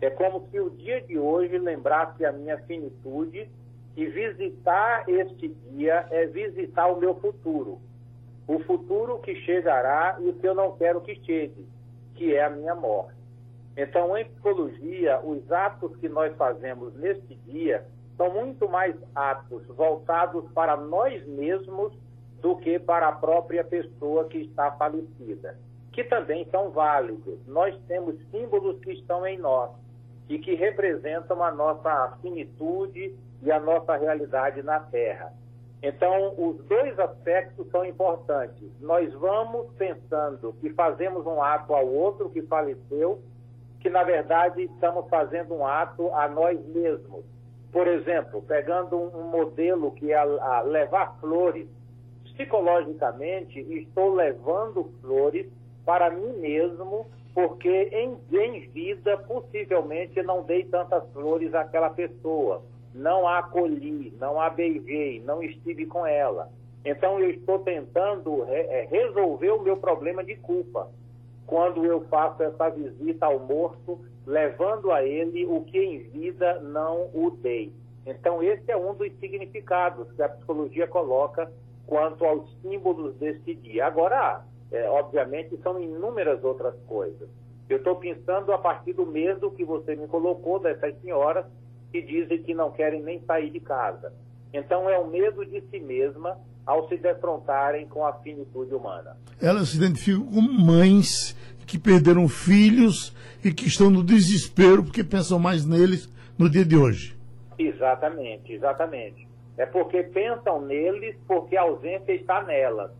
[0.00, 3.48] É como se o dia de hoje lembrasse a minha finitude
[3.96, 7.80] e visitar este dia é visitar o meu futuro.
[8.46, 11.66] O futuro que chegará e o que eu não quero que chegue,
[12.14, 13.16] que é a minha morte.
[13.74, 20.44] Então, em psicologia, os atos que nós fazemos neste dia são muito mais atos voltados
[20.52, 21.92] para nós mesmos
[22.40, 25.58] do que para a própria pessoa que está falecida
[25.96, 27.38] que também são válidos.
[27.46, 29.70] Nós temos símbolos que estão em nós.
[30.28, 35.32] e que representam a nossa finitude e a nossa realidade na Terra.
[35.80, 38.68] Então, os dois aspectos são importantes.
[38.80, 43.22] Nós vamos pensando que fazemos um ato ao outro que faleceu,
[43.78, 47.24] que na verdade estamos fazendo um ato a nós mesmos.
[47.70, 50.24] Por exemplo, pegando um modelo que é
[50.64, 51.68] levar flores,
[52.24, 55.46] psicologicamente estou levando flores
[55.86, 62.62] para mim mesmo, porque em, em vida possivelmente não dei tantas flores àquela pessoa
[62.96, 66.50] não a acolhi, não a beijei, não estive com ela.
[66.84, 70.88] Então eu estou tentando é, resolver o meu problema de culpa
[71.46, 77.10] quando eu faço essa visita ao morto, levando a ele o que em vida não
[77.12, 77.72] o dei.
[78.04, 81.52] Então esse é um dos significados que a psicologia coloca
[81.86, 83.86] quanto aos símbolos deste dia.
[83.86, 84.42] Agora,
[84.76, 87.28] é, obviamente, são inúmeras outras coisas.
[87.68, 91.44] Eu estou pensando a partir do medo que você me colocou dessas senhoras
[91.90, 94.12] que dizem que não querem nem sair de casa.
[94.52, 99.16] Então é o medo de si mesma ao se defrontarem com a finitude humana.
[99.40, 101.36] Elas se identificam como mães
[101.66, 106.08] que perderam filhos e que estão no desespero porque pensam mais neles
[106.38, 107.16] no dia de hoje.
[107.58, 109.26] Exatamente, exatamente.
[109.56, 112.90] É porque pensam neles porque a ausência está nelas.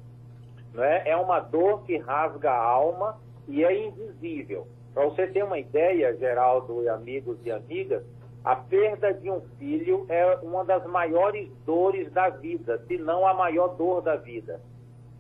[0.77, 1.09] Não é?
[1.09, 4.69] é uma dor que rasga a alma e é invisível.
[4.93, 8.05] Para você ter uma ideia, Geraldo e amigos e amigas,
[8.45, 13.33] a perda de um filho é uma das maiores dores da vida, se não a
[13.33, 14.61] maior dor da vida.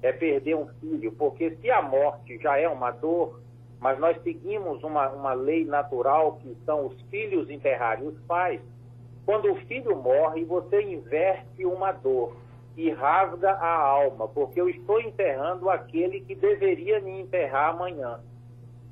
[0.02, 3.40] É perder um filho, porque se a morte já é uma dor,
[3.80, 8.60] mas nós seguimos uma, uma lei natural que são os filhos enterrarem os pais,
[9.24, 12.36] quando o filho morre, você inverte uma dor
[12.76, 18.20] e rasga a alma, porque eu estou enterrando aquele que deveria me enterrar amanhã.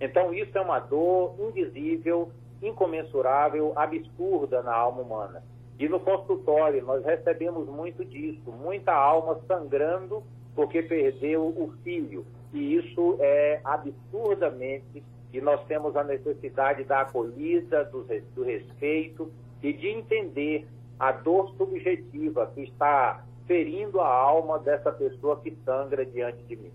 [0.01, 2.31] Então, isso é uma dor indizível,
[2.63, 5.43] incomensurável, absurda na alma humana.
[5.79, 10.23] E no consultório nós recebemos muito disso, muita alma sangrando
[10.55, 12.25] porque perdeu o filho.
[12.53, 19.73] E isso é absurdamente, e nós temos a necessidade da acolhida, do, do respeito e
[19.73, 20.67] de entender
[20.99, 26.71] a dor subjetiva que está ferindo a alma dessa pessoa que sangra diante de mim.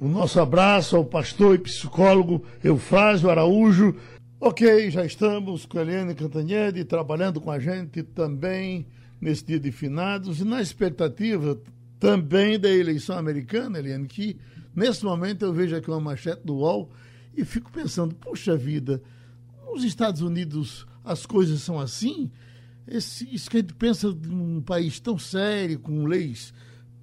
[0.00, 3.96] O nosso abraço ao pastor e psicólogo Eufrásio Araújo.
[4.38, 8.86] Ok, já estamos com a Eliane Cantanhede trabalhando com a gente também
[9.20, 11.58] nesse dia de finados e na expectativa
[11.98, 14.38] também da eleição americana, Eliane, que
[14.74, 16.90] nesse momento eu vejo aqui uma manchete do UOL
[17.34, 19.02] e fico pensando, puxa vida,
[19.66, 22.30] nos Estados Unidos as coisas são assim?
[22.88, 26.52] Esse, isso que a gente pensa de um país tão sério, com leis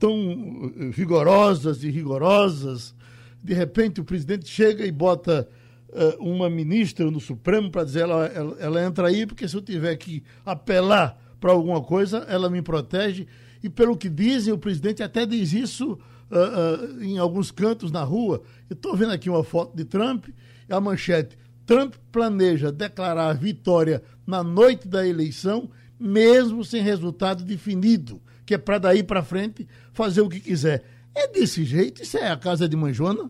[0.03, 2.93] tão eh, vigorosas e rigorosas,
[3.41, 5.47] de repente o presidente chega e bota
[5.87, 9.61] uh, uma ministra no Supremo para dizer ela, ela, ela entra aí, porque se eu
[9.61, 13.27] tiver que apelar para alguma coisa, ela me protege.
[13.63, 18.03] E pelo que dizem, o presidente até diz isso uh, uh, em alguns cantos na
[18.03, 18.41] rua.
[18.69, 20.27] Eu estou vendo aqui uma foto de Trump,
[20.69, 21.37] a manchete.
[21.65, 28.77] Trump planeja declarar vitória na noite da eleição, mesmo sem resultado definido, que é para
[28.77, 30.83] daí para frente fazer o que quiser.
[31.15, 32.01] É desse jeito?
[32.01, 33.29] Isso é a casa de Manjona?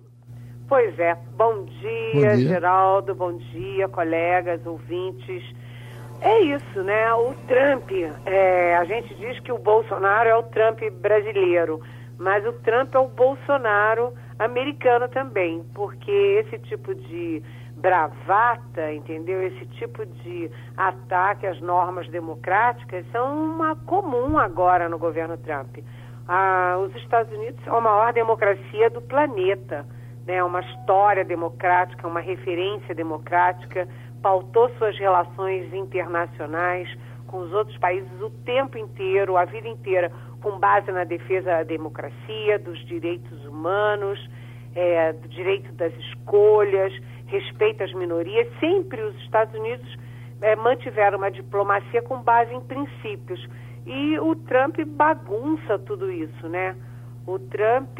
[0.67, 1.15] Pois é.
[1.35, 3.13] Bom dia, bom dia, Geraldo.
[3.13, 5.43] Bom dia, colegas, ouvintes.
[6.21, 7.13] É isso, né?
[7.13, 7.91] O Trump,
[8.25, 11.81] é, a gente diz que o Bolsonaro é o Trump brasileiro,
[12.17, 17.43] mas o Trump é o Bolsonaro americano também, porque esse tipo de
[17.83, 19.43] bravata, entendeu?
[19.43, 25.77] Esse tipo de ataque às normas democráticas são uma comum agora no governo Trump.
[26.27, 29.85] Ah, os Estados Unidos são a maior democracia do planeta
[30.25, 33.87] né, uma história democrática, uma referência democrática,
[34.21, 36.89] pautou suas relações internacionais
[37.27, 41.63] com os outros países o tempo inteiro, a vida inteira, com base na defesa da
[41.63, 44.19] democracia, dos direitos humanos,
[44.75, 46.93] é, do direito das escolhas,
[47.33, 48.47] respeito às minorias.
[48.59, 49.97] Sempre os Estados Unidos
[50.41, 53.45] é, mantiveram uma diplomacia com base em princípios.
[53.85, 56.75] E o Trump bagunça tudo isso, né?
[57.25, 57.97] O Trump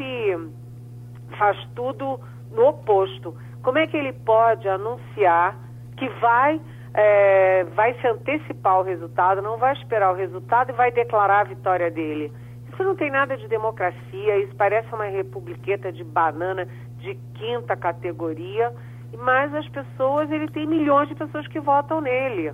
[1.38, 2.20] faz tudo
[2.52, 3.34] no oposto.
[3.62, 5.58] Como é que ele pode anunciar
[5.96, 6.60] que vai,
[6.92, 11.44] é, vai se antecipar o resultado, não vai esperar o resultado e vai declarar a
[11.44, 12.32] vitória dele?
[12.72, 16.66] Isso não tem nada de democracia, isso parece uma republiqueta de banana
[16.98, 18.72] de quinta categoria,
[19.16, 22.52] mas as pessoas, ele tem milhões de pessoas que votam nele.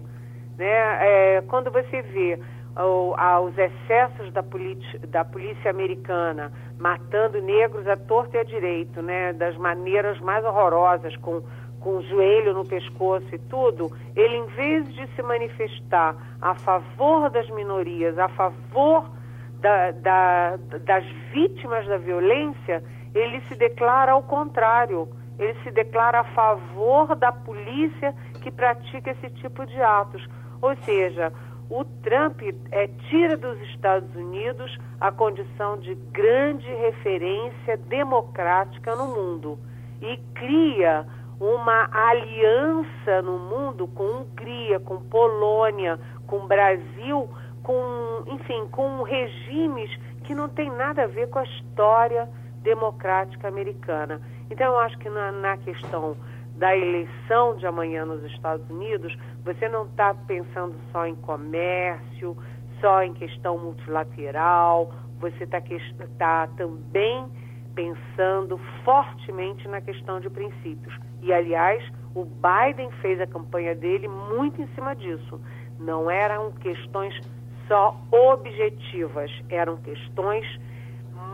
[0.58, 0.66] Né?
[0.66, 2.38] É, quando você vê
[2.74, 4.44] aos excessos da,
[5.08, 11.16] da polícia americana, matando negros a torto e a direito, né, das maneiras mais horrorosas,
[11.16, 11.42] com,
[11.80, 17.28] com o joelho no pescoço e tudo, ele em vez de se manifestar a favor
[17.30, 19.10] das minorias, a favor
[19.60, 22.82] da, da, das vítimas da violência,
[23.14, 25.08] ele se declara ao contrário.
[25.40, 30.22] Ele se declara a favor da polícia que pratica esse tipo de atos.
[30.60, 31.32] Ou seja,
[31.70, 39.58] o Trump é, tira dos Estados Unidos a condição de grande referência democrática no mundo
[40.02, 41.06] e cria
[41.40, 47.30] uma aliança no mundo com Hungria, com Polônia, com Brasil,
[47.62, 49.90] com, enfim, com regimes
[50.24, 52.28] que não tem nada a ver com a história
[52.62, 54.20] democrática americana.
[54.50, 56.16] Então, eu acho que na, na questão
[56.56, 62.36] da eleição de amanhã nos Estados Unidos, você não está pensando só em comércio,
[62.80, 65.62] só em questão multilateral, você está
[66.18, 67.26] tá também
[67.74, 70.94] pensando fortemente na questão de princípios.
[71.22, 71.82] E, aliás,
[72.14, 75.40] o Biden fez a campanha dele muito em cima disso.
[75.78, 77.14] Não eram questões
[77.68, 80.44] só objetivas, eram questões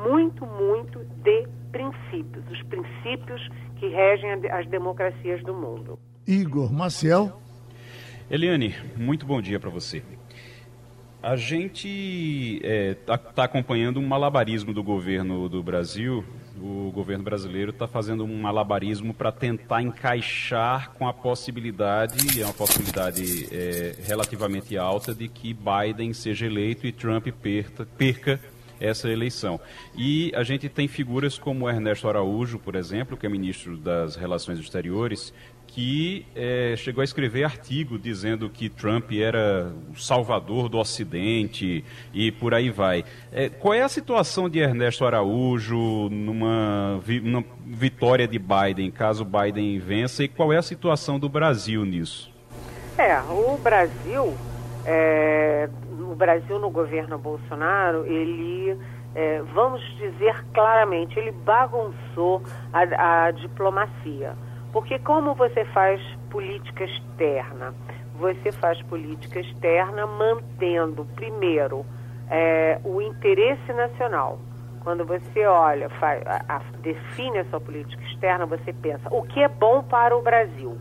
[0.05, 3.49] muito, muito de princípios, os princípios
[3.79, 5.99] que regem as democracias do mundo.
[6.27, 7.39] Igor Maciel.
[8.31, 10.03] Eliane, muito bom dia para você.
[11.23, 11.89] A gente
[12.57, 16.25] está é, tá, tá acompanhando um malabarismo do governo do Brasil.
[16.59, 22.55] O governo brasileiro está fazendo um malabarismo para tentar encaixar com a possibilidade, é uma
[22.55, 28.41] possibilidade é, relativamente alta, de que Biden seja eleito e Trump perca, perca
[28.81, 29.61] essa eleição.
[29.97, 34.59] E a gente tem figuras como Ernesto Araújo, por exemplo, que é ministro das Relações
[34.59, 35.33] Exteriores,
[35.67, 42.31] que é, chegou a escrever artigo dizendo que Trump era o salvador do Ocidente e
[42.33, 43.05] por aí vai.
[43.33, 49.79] É, qual é a situação de Ernesto Araújo numa, numa vitória de Biden, caso Biden
[49.79, 52.33] vença, e qual é a situação do Brasil nisso?
[52.97, 54.35] É, o Brasil,
[54.85, 55.69] é,
[56.17, 58.77] Brasil no governo Bolsonaro, ele,
[59.15, 62.43] é, vamos dizer claramente, ele bagunçou
[62.73, 64.35] a, a diplomacia
[64.77, 67.75] porque como você faz política externa?
[68.17, 71.83] Você faz política externa mantendo, primeiro,
[72.29, 74.39] é, o interesse nacional.
[74.81, 79.43] Quando você olha, faz, a, a, define a sua política externa, você pensa o que
[79.43, 80.77] é bom para o Brasil,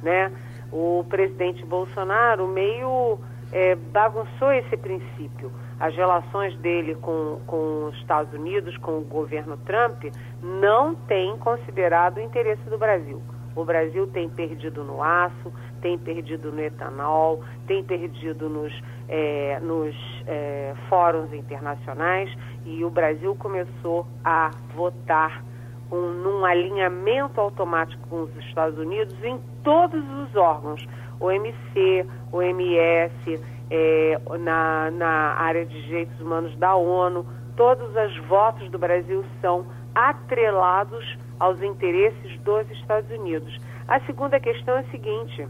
[0.00, 0.30] né?
[0.70, 3.18] O presidente Bolsonaro meio
[3.52, 9.56] é, bagunçou esse princípio as relações dele com, com os Estados Unidos, com o governo
[9.66, 10.04] Trump,
[10.40, 13.20] não tem considerado o interesse do Brasil.
[13.56, 18.72] O Brasil tem perdido no aço, tem perdido no etanol, tem perdido nos,
[19.08, 19.96] é, nos
[20.28, 22.32] é, fóruns internacionais
[22.64, 25.42] e o Brasil começou a votar
[25.90, 30.86] um, num alinhamento automático com os Estados Unidos em todos os órgãos,
[31.22, 37.24] OMC, OMS, é, na, na área de direitos humanos da ONU,
[37.56, 39.64] todos os votos do Brasil são
[39.94, 43.58] atrelados aos interesses dos Estados Unidos.
[43.88, 45.46] A segunda questão é a seguinte: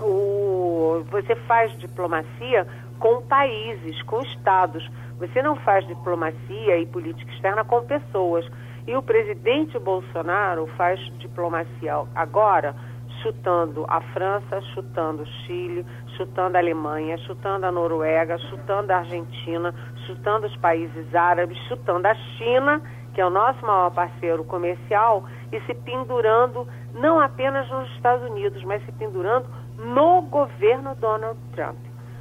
[0.00, 2.66] o, você faz diplomacia
[2.98, 4.88] com países, com estados.
[5.18, 8.46] Você não faz diplomacia e política externa com pessoas.
[8.86, 12.74] E o presidente Bolsonaro faz diplomacia agora
[13.22, 15.84] chutando a França, chutando o Chile,
[16.16, 19.74] chutando a Alemanha, chutando a Noruega, chutando a Argentina,
[20.06, 22.80] chutando os países árabes, chutando a China,
[23.14, 28.62] que é o nosso maior parceiro comercial, e se pendurando não apenas nos Estados Unidos,
[28.64, 29.46] mas se pendurando
[29.78, 31.78] no governo Donald Trump.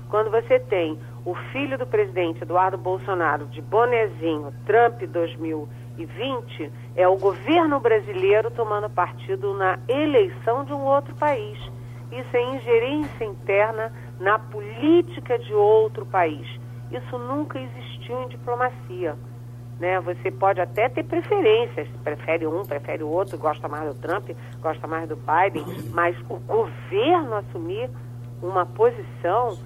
[0.09, 5.01] Quando você tem o filho do presidente Eduardo Bolsonaro de bonezinho Trump
[6.05, 11.57] 2020, é o governo brasileiro tomando partido na eleição de um outro país.
[12.11, 16.47] Isso é ingerência interna na política de outro país.
[16.91, 19.15] Isso nunca existiu em diplomacia.
[19.79, 19.99] Né?
[20.01, 24.29] Você pode até ter preferências, prefere um, prefere o outro, gosta mais do Trump,
[24.61, 27.89] gosta mais do Biden, mas o governo assumir
[28.41, 29.57] uma posição.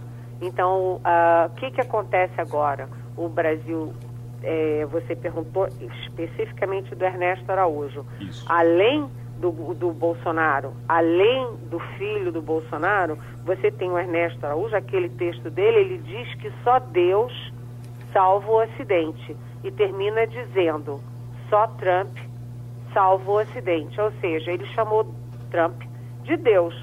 [0.41, 2.89] Então, uh, o que, que acontece agora?
[3.15, 3.93] O Brasil,
[4.43, 8.05] é, você perguntou especificamente do Ernesto Araújo.
[8.19, 8.45] Isso.
[8.47, 15.09] Além do, do Bolsonaro, além do filho do Bolsonaro, você tem o Ernesto Araújo, aquele
[15.09, 17.33] texto dele, ele diz que só Deus
[18.11, 19.35] salva o Ocidente.
[19.63, 20.99] E termina dizendo,
[21.49, 22.17] só Trump
[22.93, 23.99] salva o Ocidente.
[23.99, 25.05] Ou seja, ele chamou
[25.49, 25.81] Trump
[26.23, 26.75] de Deus.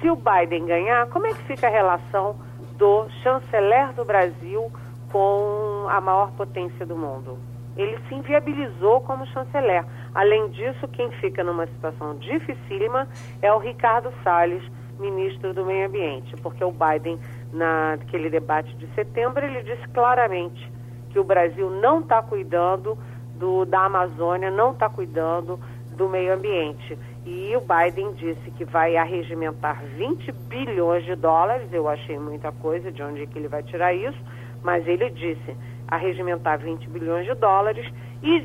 [0.00, 2.36] Se o Biden ganhar, como é que fica a relação
[2.76, 4.70] do chanceler do Brasil
[5.10, 7.38] com a maior potência do mundo?
[7.76, 9.84] Ele se inviabilizou como chanceler.
[10.14, 13.06] Além disso, quem fica numa situação dificílima
[13.42, 14.62] é o Ricardo Salles,
[14.98, 17.18] ministro do Meio Ambiente, porque o Biden,
[17.52, 20.72] naquele debate de setembro, ele disse claramente
[21.10, 22.98] que o Brasil não está cuidando
[23.34, 25.60] do, da Amazônia, não está cuidando
[25.96, 26.98] do meio ambiente.
[27.24, 32.92] E o Biden disse que vai arregimentar 20 bilhões de dólares, eu achei muita coisa,
[32.92, 34.18] de onde é que ele vai tirar isso,
[34.62, 35.56] mas ele disse
[35.88, 37.86] arregimentar 20 bilhões de dólares
[38.22, 38.44] e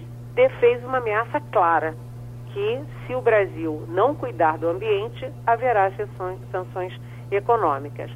[0.59, 1.95] fez uma ameaça clara
[2.53, 5.91] que se o Brasil não cuidar do ambiente, haverá
[6.51, 6.99] sanções
[7.31, 8.11] econômicas.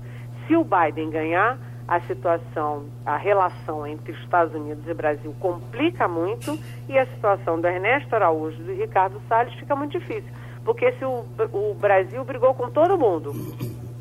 [0.46, 6.58] Se o Biden ganhar, a situação, a relação entre Estados Unidos e Brasil complica muito
[6.90, 10.30] e a situação do Ernesto Araújo e do Ricardo Salles fica muito difícil.
[10.64, 11.24] Porque se o,
[11.54, 13.32] o Brasil brigou com todo mundo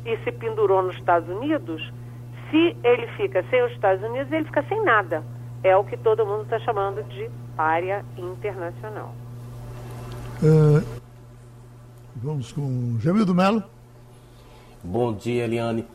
[0.03, 1.93] e se pendurou nos Estados Unidos,
[2.55, 5.21] se ele fica sem os Estados Unidos, ele fica sem nada.
[5.61, 9.13] É o que todo mundo está chamando de párea internacional.
[10.41, 11.01] Uh,
[12.15, 13.61] vamos com Jamil do Melo.
[14.81, 15.85] Bom dia, Eliane.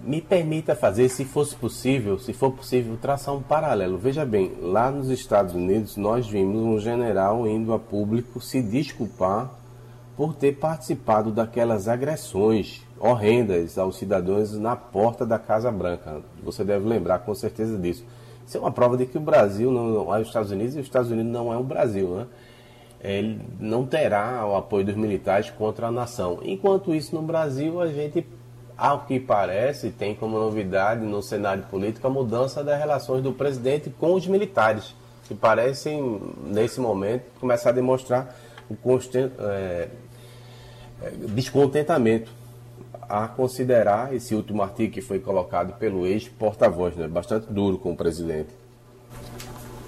[0.00, 3.98] Me permita fazer, se fosse possível, se for possível, traçar um paralelo.
[3.98, 9.50] Veja bem, lá nos Estados Unidos nós vimos um general indo a público se desculpar
[10.16, 16.20] por ter participado daquelas agressões horrendas aos cidadãos na porta da Casa Branca.
[16.42, 18.04] Você deve lembrar com certeza disso.
[18.46, 20.86] Isso é uma prova de que o Brasil não é os Estados Unidos e os
[20.86, 22.26] Estados Unidos não é o Brasil, né?
[23.02, 26.40] Ele não terá o apoio dos militares contra a nação.
[26.42, 28.26] Enquanto isso, no Brasil, a gente
[28.76, 33.88] ao que parece, tem como novidade no cenário político a mudança das relações do presidente
[33.88, 34.94] com os militares,
[35.26, 38.36] que parecem, nesse momento, começar a demonstrar
[38.68, 39.88] o constante, é,
[41.02, 42.30] é, descontentamento
[43.08, 47.96] a considerar esse último artigo que foi colocado pelo ex-porta-voz, né, bastante duro com o
[47.96, 48.50] presidente.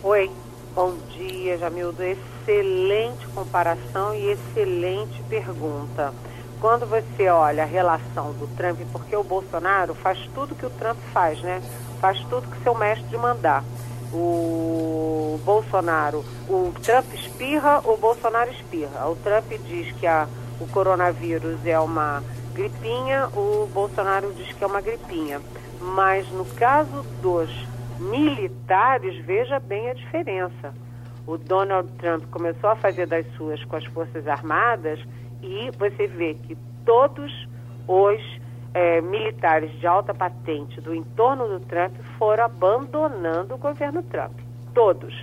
[0.02, 0.30] Oi,
[0.74, 2.02] bom dia, Jamildo.
[2.02, 6.12] Excelente comparação e excelente pergunta
[6.60, 10.98] quando você olha a relação do Trump, porque o Bolsonaro faz tudo que o Trump
[11.12, 11.62] faz, né?
[12.00, 13.64] Faz tudo que seu mestre mandar.
[14.12, 19.08] O Bolsonaro, o Trump espirra, o Bolsonaro espirra.
[19.08, 20.26] O Trump diz que a,
[20.60, 22.22] o coronavírus é uma
[22.58, 25.40] gripinha, o Bolsonaro diz que é uma gripinha.
[25.80, 27.48] Mas no caso dos
[28.00, 30.74] militares, veja bem a diferença.
[31.24, 34.98] O Donald Trump começou a fazer das suas com as Forças Armadas
[35.40, 37.48] e você vê que todos
[37.86, 38.20] os
[38.74, 44.32] é, militares de alta patente do entorno do Trump foram abandonando o governo Trump.
[44.74, 45.14] Todos.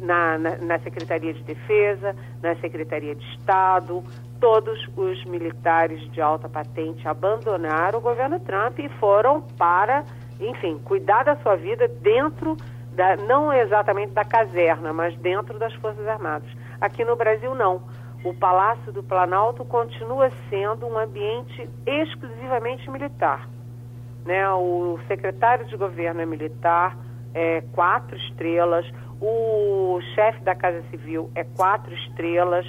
[0.00, 4.02] Na, na, na, Secretaria de Defesa, na Secretaria de Estado,
[4.40, 10.04] todos os militares de alta patente abandonaram o governo Trump e foram para,
[10.40, 12.56] enfim, cuidar da sua vida dentro
[12.92, 16.48] da, não exatamente da caserna, mas dentro das Forças Armadas.
[16.80, 17.82] Aqui no Brasil, não
[18.24, 23.46] o Palácio do Planalto continua sendo um ambiente exclusivamente militar.
[24.24, 24.48] Né?
[24.50, 26.96] O secretário de governo é militar,
[27.34, 28.86] é quatro estrelas,
[29.20, 32.66] o chefe da Casa Civil é quatro estrelas,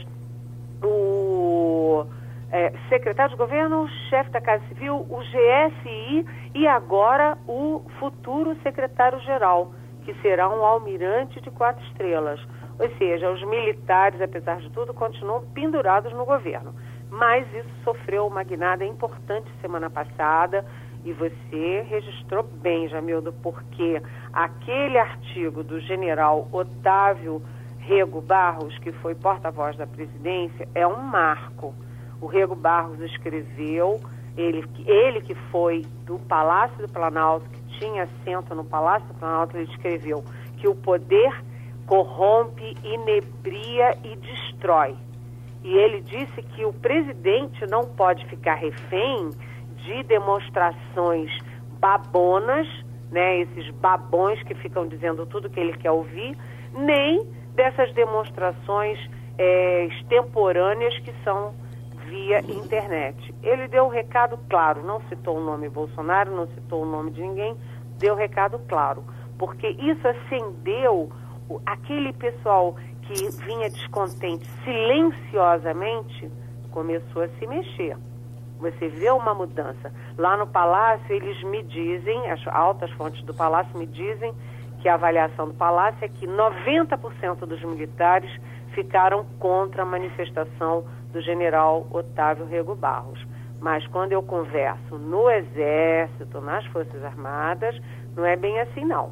[0.85, 2.05] o
[2.51, 9.73] é, secretário de governo, chefe da Casa Civil, o GSI e agora o futuro secretário-geral,
[10.03, 12.39] que será um almirante de quatro estrelas.
[12.79, 16.73] Ou seja, os militares, apesar de tudo, continuam pendurados no governo.
[17.09, 20.65] Mas isso sofreu uma guinada importante semana passada
[21.05, 24.01] e você registrou bem, Jamildo, porque
[24.33, 27.41] aquele artigo do general Otávio
[27.85, 31.73] Rego Barros, que foi porta-voz da presidência, é um marco.
[32.19, 34.01] O Rego Barros escreveu,
[34.35, 39.55] ele, ele que foi do Palácio do Planalto, que tinha assento no Palácio do Planalto,
[39.55, 40.23] ele escreveu
[40.57, 41.31] que o poder
[41.85, 44.95] corrompe, inebria e destrói.
[45.63, 49.29] E ele disse que o presidente não pode ficar refém
[49.77, 51.31] de demonstrações
[51.79, 52.67] babonas,
[53.11, 56.35] né, esses babões que ficam dizendo tudo que ele quer ouvir,
[56.73, 58.99] nem dessas demonstrações
[59.37, 61.53] é, extemporâneas que são
[62.07, 63.33] via internet.
[63.41, 67.21] Ele deu um recado claro, não citou o nome Bolsonaro, não citou o nome de
[67.21, 67.55] ninguém,
[67.97, 69.03] deu um recado claro,
[69.37, 71.11] porque isso acendeu
[71.65, 76.31] aquele pessoal que vinha descontente silenciosamente
[76.71, 77.97] começou a se mexer.
[78.59, 79.93] Você vê uma mudança.
[80.17, 84.33] Lá no Palácio, eles me dizem, as altas fontes do Palácio me dizem
[84.85, 88.29] que a avaliação do Palácio é que 90% dos militares
[88.75, 93.19] ficaram contra a manifestação do general Otávio Rego Barros.
[93.59, 97.75] Mas quando eu converso no Exército, nas Forças Armadas,
[98.15, 99.11] não é bem assim, não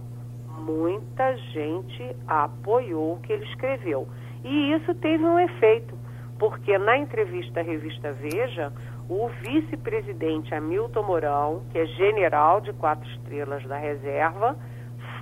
[0.59, 4.07] muita gente apoiou o que ele escreveu.
[4.43, 5.97] E isso teve um efeito,
[6.37, 8.71] porque na entrevista à revista Veja,
[9.09, 14.55] o vice-presidente Hamilton Mourão, que é general de quatro estrelas da reserva,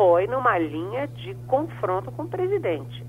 [0.01, 3.05] foi numa linha de confronto com o presidente.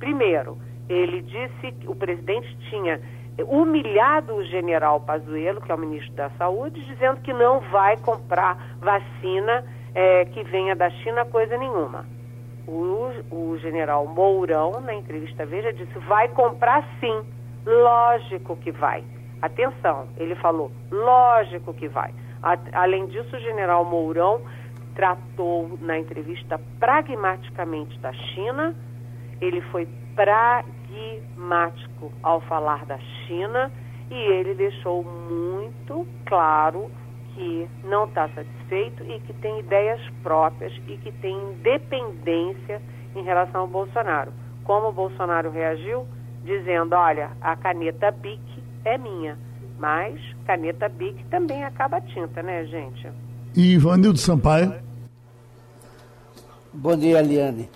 [0.00, 3.00] Primeiro, ele disse que o presidente tinha
[3.46, 8.76] humilhado o general Pazuello, que é o ministro da Saúde, dizendo que não vai comprar
[8.80, 9.64] vacina
[9.94, 12.06] é, que venha da China, coisa nenhuma.
[12.66, 17.22] O, o general Mourão, na entrevista Veja, disse: vai comprar sim,
[17.64, 19.04] lógico que vai.
[19.40, 22.12] Atenção, ele falou: lógico que vai.
[22.42, 24.42] A, além disso, o general Mourão
[24.94, 28.74] tratou na entrevista pragmaticamente da China,
[29.40, 33.70] ele foi pragmático ao falar da China
[34.10, 36.90] e ele deixou muito claro
[37.34, 42.80] que não está satisfeito e que tem ideias próprias e que tem independência
[43.14, 44.32] em relação ao Bolsonaro.
[44.64, 46.06] Como o Bolsonaro reagiu?
[46.44, 49.38] Dizendo: olha, a caneta BIC é minha,
[49.78, 53.08] mas caneta BIC também acaba tinta, né, gente?
[53.54, 54.72] E Ivanildo Sampaio?
[56.72, 57.68] Bom dia, Eliane.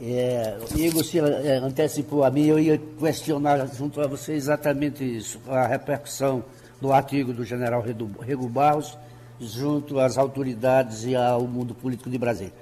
[0.00, 5.04] É, o Igor se é, antecipou a mim, eu ia questionar junto a você exatamente
[5.04, 6.42] isso, a repercussão
[6.80, 8.98] do artigo do general Rego Barros
[9.38, 12.54] junto às autoridades e ao mundo político de Brasília.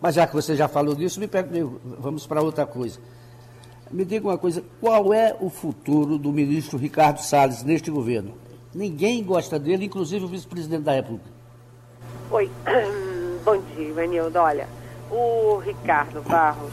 [0.00, 2.98] Mas já que você já falou disso, me pergunto, vamos para outra coisa.
[3.90, 8.34] Me diga uma coisa, qual é o futuro do ministro Ricardo Salles neste governo?
[8.74, 11.43] Ninguém gosta dele, inclusive o vice-presidente da República.
[12.30, 12.50] Oi,
[13.44, 14.38] bom dia, Ivanildo.
[14.38, 14.66] Olha,
[15.10, 16.72] o Ricardo Barros,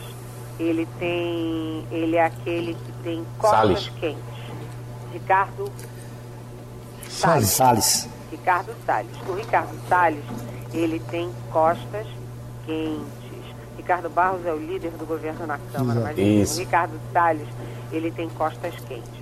[0.60, 1.86] ele tem.
[1.92, 4.24] ele é aquele que tem costas quentes.
[5.12, 5.72] Ricardo
[7.10, 7.50] Salles.
[7.50, 8.10] Salles.
[8.32, 9.12] Ricardo Salles.
[9.28, 10.24] O Ricardo Salles,
[10.74, 12.08] ele tem costas
[12.66, 13.22] quentes.
[13.76, 17.48] Ricardo Barros é o líder do governo na Câmara, mas o Ricardo Salles,
[17.92, 19.22] ele tem costas quentes.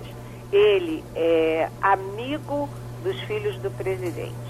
[0.52, 2.68] Ele é amigo
[3.02, 4.49] dos filhos do presidente.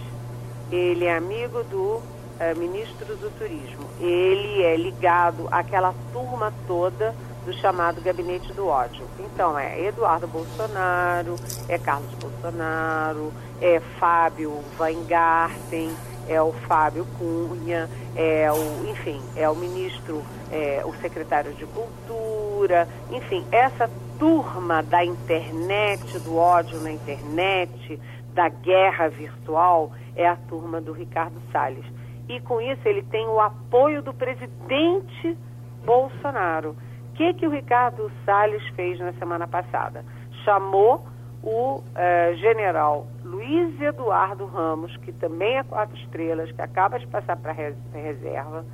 [0.70, 2.00] Ele é amigo do
[2.38, 3.88] é, ministro do Turismo.
[4.00, 7.14] Ele é ligado àquela turma toda
[7.44, 9.04] do chamado Gabinete do Ódio.
[9.18, 11.36] Então, é Eduardo Bolsonaro,
[11.68, 15.90] é Carlos Bolsonaro, é Fábio Weingarten,
[16.28, 22.88] é o Fábio Cunha, é o, enfim, é o ministro, é, o secretário de Cultura,
[23.10, 27.98] enfim, essa turma da internet, do ódio na internet,
[28.34, 31.84] da guerra virtual, é a turma do Ricardo Salles
[32.30, 35.36] e com isso ele tem o apoio do presidente
[35.84, 36.76] Bolsonaro.
[37.10, 40.04] O que, que o Ricardo Salles fez na semana passada?
[40.44, 41.04] Chamou
[41.42, 47.36] o eh, general Luiz Eduardo Ramos, que também é quatro estrelas, que acaba de passar
[47.36, 48.64] para a reserva,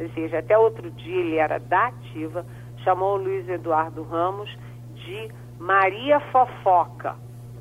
[0.00, 2.44] ou seja, até outro dia ele era da ativa,
[2.82, 4.50] chamou o Luiz Eduardo Ramos
[4.94, 7.14] de Maria Fofoca,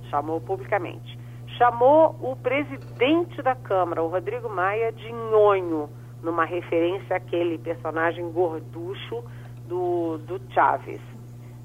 [0.09, 1.22] chamou publicamente
[1.63, 5.89] chamou o presidente da Câmara, o Rodrigo Maia, de nhonho,
[6.21, 9.23] numa referência àquele personagem gorducho
[9.65, 10.99] do, do Chaves,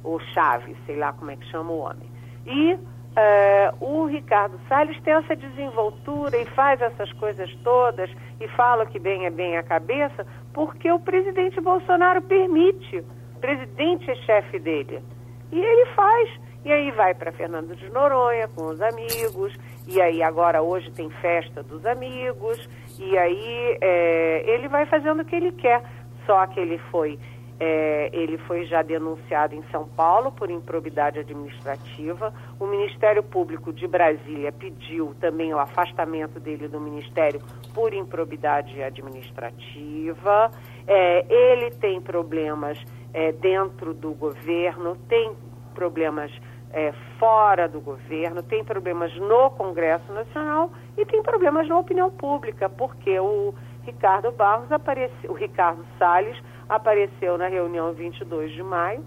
[0.04, 2.08] ou Chaves, sei lá como é que chama o homem.
[2.46, 2.78] E
[3.16, 8.08] é, o Ricardo Salles tem essa desenvoltura e faz essas coisas todas
[8.40, 12.98] e fala que bem é bem a cabeça, porque o presidente Bolsonaro permite.
[13.34, 15.02] O presidente é chefe dele.
[15.50, 16.47] E ele faz.
[16.64, 19.54] E aí vai para Fernando de Noronha com os amigos,
[19.86, 25.24] e aí agora hoje tem festa dos amigos, e aí é, ele vai fazendo o
[25.24, 25.82] que ele quer.
[26.26, 27.18] Só que ele foi,
[27.58, 32.34] é, ele foi já denunciado em São Paulo por improbidade administrativa.
[32.60, 37.40] O Ministério Público de Brasília pediu também o afastamento dele do Ministério
[37.72, 40.50] por improbidade administrativa.
[40.86, 42.78] É, ele tem problemas
[43.14, 45.32] é, dentro do governo, tem
[45.78, 46.32] problemas
[46.72, 52.68] é, fora do governo, tem problemas no Congresso Nacional e tem problemas na opinião pública,
[52.68, 53.54] porque o
[53.84, 56.36] Ricardo Barros apareceu, o Ricardo Salles
[56.68, 59.04] apareceu na reunião 22 de maio,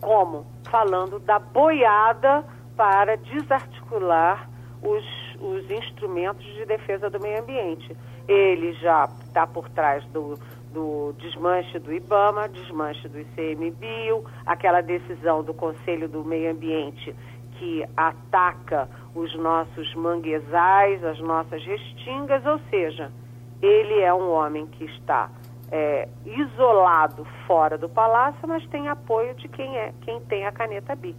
[0.00, 0.44] como?
[0.68, 2.44] Falando da boiada
[2.76, 4.50] para desarticular
[4.82, 5.04] os,
[5.40, 7.96] os instrumentos de defesa do meio ambiente.
[8.26, 10.34] Ele já está por trás do,
[10.72, 17.14] do desmanche do IBAMA, desmanche do ICMBio, aquela decisão do Conselho do Meio Ambiente
[17.58, 23.12] que ataca os nossos manguezais, as nossas restingas, ou seja,
[23.60, 25.30] ele é um homem que está
[25.70, 30.96] é, isolado fora do palácio, mas tem apoio de quem é quem tem a caneta
[30.96, 31.16] BIC.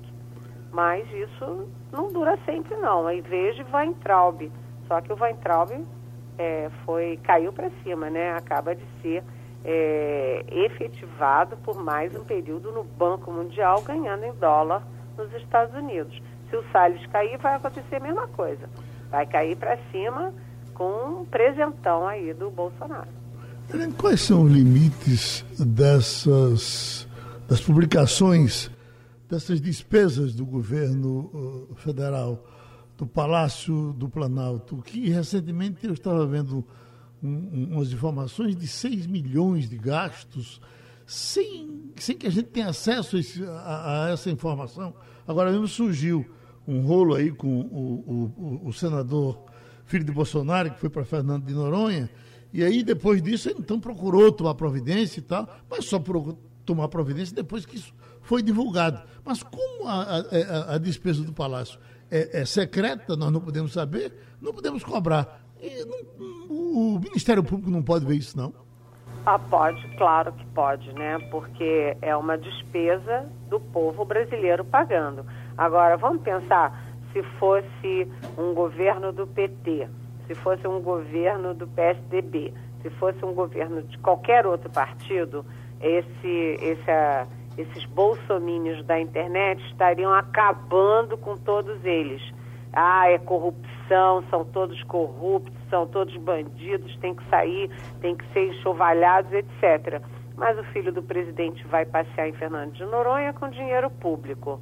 [0.71, 3.07] Mas isso não dura sempre não.
[3.07, 4.51] Aí veja Weintraub.
[4.87, 5.71] Só que o Weintraub
[6.37, 8.33] é, foi caiu para cima, né?
[8.35, 9.23] Acaba de ser
[9.63, 14.83] é, efetivado por mais um período no Banco Mundial, ganhando em dólar
[15.17, 16.21] nos Estados Unidos.
[16.49, 18.69] Se o Salles cair, vai acontecer a mesma coisa.
[19.09, 20.33] Vai cair para cima
[20.73, 23.09] com um presentão aí do Bolsonaro.
[23.97, 27.07] Quais são os limites dessas
[27.47, 28.71] das publicações,
[29.29, 31.29] dessas despesas do governo
[31.71, 32.43] uh, federal,
[32.97, 36.65] do Palácio do Planalto, que recentemente eu estava vendo
[37.23, 40.59] um, umas informações de 6 milhões de gastos
[41.05, 44.93] sem, sem que a gente tenha acesso a, esse, a, a essa informação.
[45.27, 46.25] Agora mesmo surgiu
[46.67, 49.43] um rolo aí com o, o, o senador
[49.85, 52.09] filho de Bolsonaro, que foi para Fernando de Noronha,
[52.51, 56.87] e aí depois disso ele então procurou tomar providência e tal, mas só por tomar
[56.87, 59.01] providência depois que isso foi divulgado.
[59.25, 64.13] Mas como a, a, a despesa do Palácio é, é, secreta, nós não podemos saber,
[64.41, 65.43] não podemos cobrar.
[65.87, 68.51] Não, o Ministério Público não pode ver isso, não?
[69.25, 71.17] Ah, pode, claro que pode, né?
[71.31, 75.25] Porque é uma despesa do povo brasileiro pagando.
[75.57, 78.07] Agora, vamos pensar se fosse
[78.37, 79.87] um governo do PT,
[80.27, 85.45] se fosse um governo do PSDB, se fosse um governo de qualquer outro partido,
[85.79, 92.21] esse, esse, esses bolsomínios da internet estariam acabando com todos eles.
[92.73, 97.69] Ah, é corrupção, são todos corruptos, são todos bandidos, tem que sair,
[98.01, 100.01] tem que ser enxovalhados, etc.
[100.35, 104.59] Mas o filho do presidente vai passear em Fernando de Noronha com dinheiro público.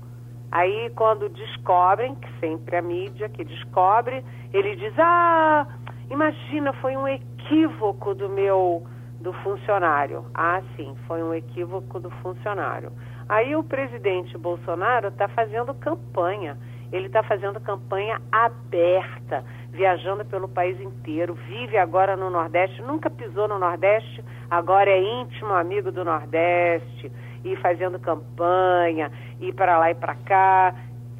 [0.51, 5.65] Aí, quando descobrem, que sempre a mídia que descobre, ele diz: Ah,
[6.09, 8.83] imagina, foi um equívoco do meu
[9.21, 10.25] do funcionário.
[10.33, 12.91] Ah, sim, foi um equívoco do funcionário.
[13.29, 16.57] Aí o presidente Bolsonaro está fazendo campanha.
[16.91, 23.47] Ele está fazendo campanha aberta viajando pelo país inteiro, vive agora no Nordeste, nunca pisou
[23.47, 27.09] no Nordeste, agora é íntimo amigo do Nordeste,
[27.43, 30.75] e fazendo campanha, e para lá e para cá,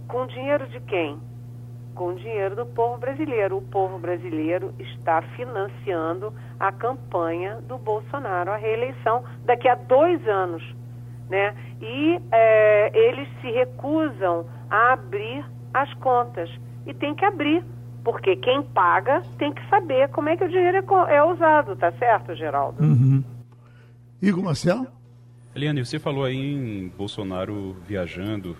[0.08, 1.18] com dinheiro de quem?
[1.96, 3.58] Com dinheiro do povo brasileiro.
[3.58, 10.64] O povo brasileiro está financiando a campanha do Bolsonaro, a reeleição daqui a dois anos,
[11.30, 11.56] né?
[11.82, 16.50] E é, eles se recusam a abrir as contas
[16.86, 17.64] e tem que abrir
[18.04, 21.92] porque quem paga tem que saber como é que o dinheiro é, é usado, tá
[21.94, 22.84] certo, Geraldo?
[22.84, 23.24] Uhum.
[24.22, 24.88] Igor Marcel?
[25.56, 28.56] Eliane, você falou aí em Bolsonaro viajando.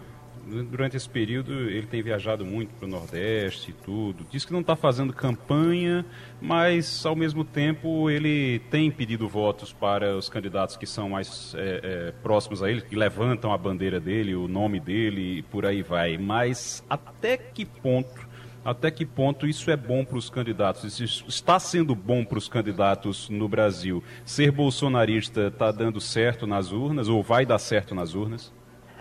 [0.70, 4.26] Durante esse período, ele tem viajado muito para o Nordeste e tudo.
[4.30, 6.06] Diz que não está fazendo campanha,
[6.42, 11.82] mas, ao mesmo tempo, ele tem pedido votos para os candidatos que são mais é,
[11.84, 15.82] é, próximos a ele, que levantam a bandeira dele, o nome dele e por aí
[15.82, 16.18] vai.
[16.18, 18.32] Mas até que ponto
[18.64, 21.00] até que ponto isso é bom para os candidatos?
[21.00, 24.04] Isso está sendo bom para os candidatos no Brasil?
[24.24, 28.54] Ser bolsonarista está dando certo nas urnas ou vai dar certo nas urnas?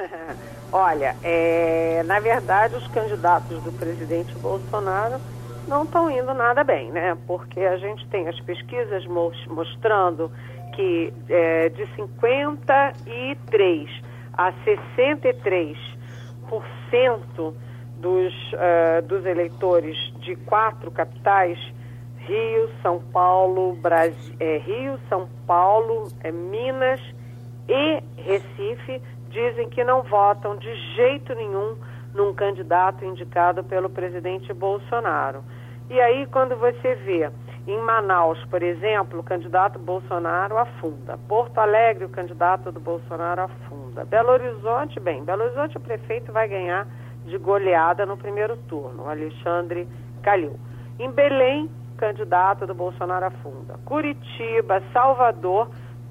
[0.73, 5.21] Olha, é, na verdade, os candidatos do presidente Bolsonaro
[5.67, 7.17] não estão indo nada bem, né?
[7.27, 10.33] Porque a gente tem as pesquisas mostrando
[10.75, 17.55] que é, de 53 a 63%
[18.01, 21.59] dos, uh, dos eleitores de quatro capitais,
[22.19, 27.01] Rio, São Paulo, Brasil, é, Rio, São Paulo, é, Minas
[27.69, 29.01] e Recife,
[29.31, 31.77] dizem que não votam de jeito nenhum
[32.15, 35.43] num candidato indicado pelo presidente Bolsonaro.
[35.89, 37.31] E aí, quando você vê
[37.67, 41.19] em Manaus, por exemplo, o candidato Bolsonaro afunda.
[41.29, 44.05] Porto Alegre, o candidato do Bolsonaro afunda.
[44.05, 46.87] Belo Horizonte, bem, Belo Horizonte o prefeito vai ganhar
[47.27, 49.87] de goleada no primeiro turno, Alexandre
[50.23, 50.59] Calil.
[50.99, 53.79] Em Belém, candidato do Bolsonaro afunda.
[53.85, 55.71] Curitiba, Salvador,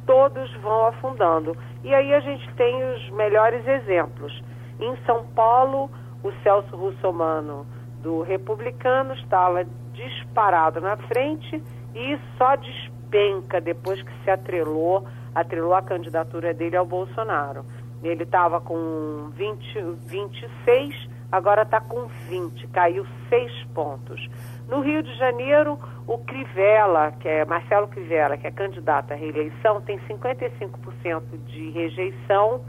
[0.09, 1.55] todos vão afundando.
[1.83, 4.33] E aí a gente tem os melhores exemplos.
[4.79, 5.87] Em São Paulo,
[6.23, 7.63] o Celso Russomano
[8.01, 11.61] do Republicano estava disparado na frente
[11.93, 15.05] e só despenca depois que se atrelou,
[15.35, 17.63] atrelou a candidatura dele ao Bolsonaro.
[18.01, 24.27] Ele estava com 20, 26, agora está com 20, caiu 6 pontos.
[24.69, 29.81] No Rio de Janeiro, o Crivella, que é Marcelo Crivella, que é candidato à reeleição,
[29.81, 32.61] tem 55% de rejeição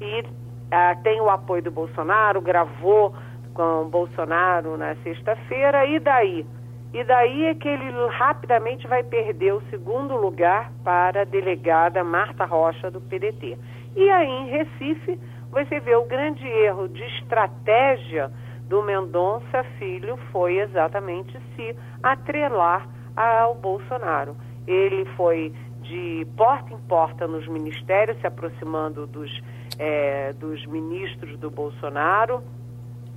[0.00, 0.24] e
[0.70, 3.12] ah, tem o apoio do Bolsonaro, gravou
[3.52, 6.46] com o Bolsonaro na sexta-feira, e daí?
[6.94, 12.44] E daí é que ele rapidamente vai perder o segundo lugar para a delegada Marta
[12.44, 13.58] Rocha do PDT.
[13.96, 15.18] E aí em Recife,
[15.50, 18.30] você vê o grande erro de estratégia
[18.70, 24.36] do Mendonça Filho foi exatamente se atrelar ao Bolsonaro.
[24.64, 25.52] Ele foi
[25.82, 29.42] de porta em porta nos ministérios, se aproximando dos,
[29.76, 32.44] é, dos ministros do Bolsonaro.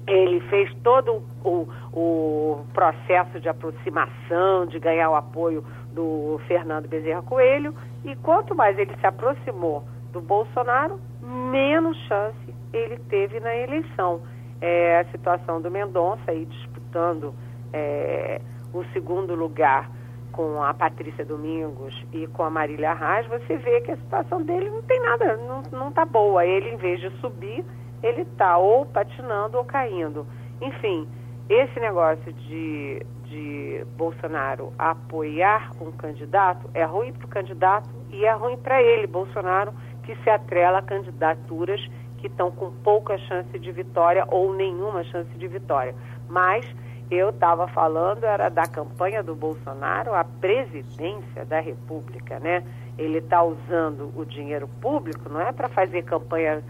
[0.07, 7.21] Ele fez todo o, o processo de aproximação, de ganhar o apoio do Fernando Bezerra
[7.21, 14.19] Coelho, e quanto mais ele se aproximou do Bolsonaro, menos chance ele teve na eleição.
[14.65, 17.35] É, a situação do Mendonça aí disputando
[17.73, 18.39] é,
[18.73, 19.91] o segundo lugar
[20.31, 24.69] com a Patrícia Domingos e com a Marília Arraes, você vê que a situação dele
[24.69, 26.45] não tem nada, não, não tá boa.
[26.45, 27.65] Ele, em vez de subir,
[28.01, 30.25] ele está ou patinando ou caindo.
[30.61, 31.09] Enfim,
[31.49, 38.31] esse negócio de, de Bolsonaro apoiar um candidato é ruim para o candidato e é
[38.31, 41.85] ruim para ele, Bolsonaro, que se atrela a candidaturas
[42.23, 45.93] que estão com pouca chance de vitória ou nenhuma chance de vitória.
[46.29, 46.65] Mas
[47.11, 52.63] eu estava falando era da campanha do Bolsonaro à presidência da República, né?
[52.97, 56.63] Ele está usando o dinheiro público, não é para fazer campanha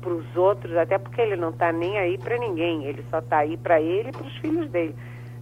[0.00, 3.38] para os outros, até porque ele não está nem aí para ninguém, ele só está
[3.38, 4.96] aí para ele e para os filhos dele.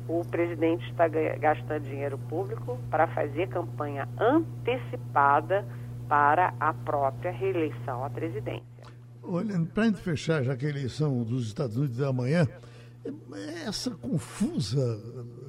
[0.07, 5.65] O presidente está gastando dinheiro público para fazer campanha antecipada
[6.07, 8.74] para a própria reeleição à presidência.
[9.27, 12.47] Olha, para gente fechar, já que a eleição dos Estados Unidos é amanhã,
[13.67, 15.01] essa confusa,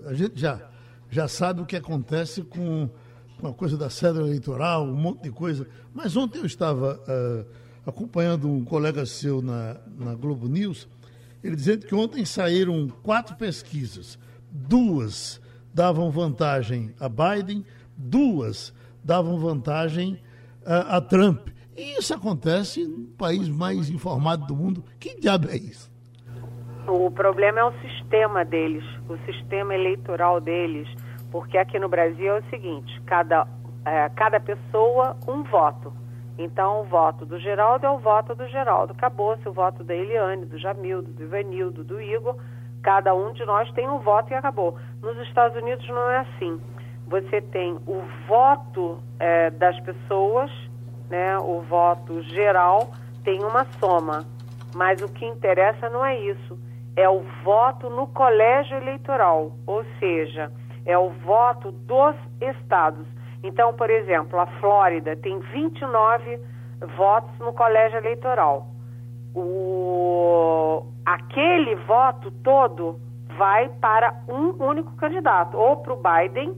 [0.06, 0.70] a gente já,
[1.10, 2.90] já sabe o que acontece com,
[3.38, 5.68] com a coisa da cédula eleitoral, um monte de coisa.
[5.94, 7.46] Mas ontem eu estava uh,
[7.86, 10.88] acompanhando um colega seu na, na Globo News,
[11.44, 14.18] ele dizendo que ontem saíram quatro pesquisas,
[14.50, 15.42] duas
[15.74, 17.66] davam vantagem a Biden,
[17.98, 18.74] duas
[19.04, 20.14] davam vantagem
[20.62, 21.50] uh, a Trump.
[21.76, 24.84] E isso acontece no país mais informado do mundo.
[25.00, 25.92] Que diabo é isso?
[26.88, 30.88] O problema é o sistema deles, o sistema eleitoral deles,
[31.32, 33.48] porque aqui no Brasil é o seguinte: cada,
[33.84, 35.92] é, cada pessoa um voto.
[36.38, 38.94] Então, o voto do Geraldo é o voto do Geraldo.
[38.94, 42.36] Acabou-se o voto da Eliane, do Jamildo, do Ivanildo, do Igor.
[42.84, 44.78] Cada um de nós tem um voto e acabou.
[45.02, 46.60] Nos Estados Unidos não é assim.
[47.08, 50.52] Você tem o voto é, das pessoas,
[51.10, 52.92] né, o voto geral,
[53.24, 54.26] tem uma soma.
[54.74, 56.58] Mas o que interessa não é isso
[56.96, 60.52] é o voto no colégio eleitoral, ou seja,
[60.86, 63.06] é o voto dos estados.
[63.44, 66.40] Então, por exemplo, a Flórida tem 29
[66.96, 68.68] votos no colégio eleitoral.
[69.36, 73.00] O, aquele voto todo
[73.38, 76.56] vai para um único candidato, ou para o Biden,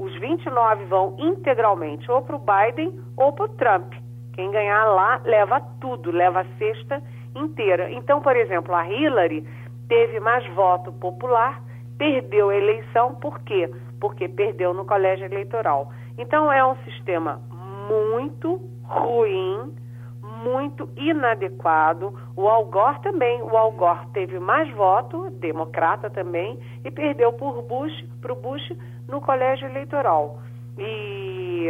[0.00, 3.92] os 29 vão integralmente ou para o Biden ou para o Trump.
[4.32, 7.02] Quem ganhar lá leva tudo, leva a cesta
[7.36, 7.92] inteira.
[7.92, 9.46] Então, por exemplo, a Hillary
[9.88, 11.62] teve mais voto popular,
[11.98, 13.70] perdeu a eleição, por quê?
[14.00, 15.92] Porque perdeu no colégio eleitoral.
[16.16, 17.38] Então é um sistema
[17.86, 19.74] muito ruim,
[20.22, 22.14] muito inadequado.
[22.34, 27.92] O Algor também, o Algor teve mais voto, democrata também, e perdeu por Bush,
[28.22, 28.72] para o Bush
[29.10, 30.40] no colégio eleitoral.
[30.78, 31.68] E,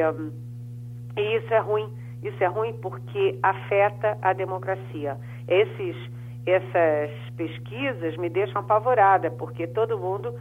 [1.17, 1.93] e isso é ruim.
[2.23, 5.17] Isso é ruim porque afeta a democracia.
[5.49, 5.97] Esses
[6.47, 10.35] essas pesquisas me deixam apavorada, porque todo mundo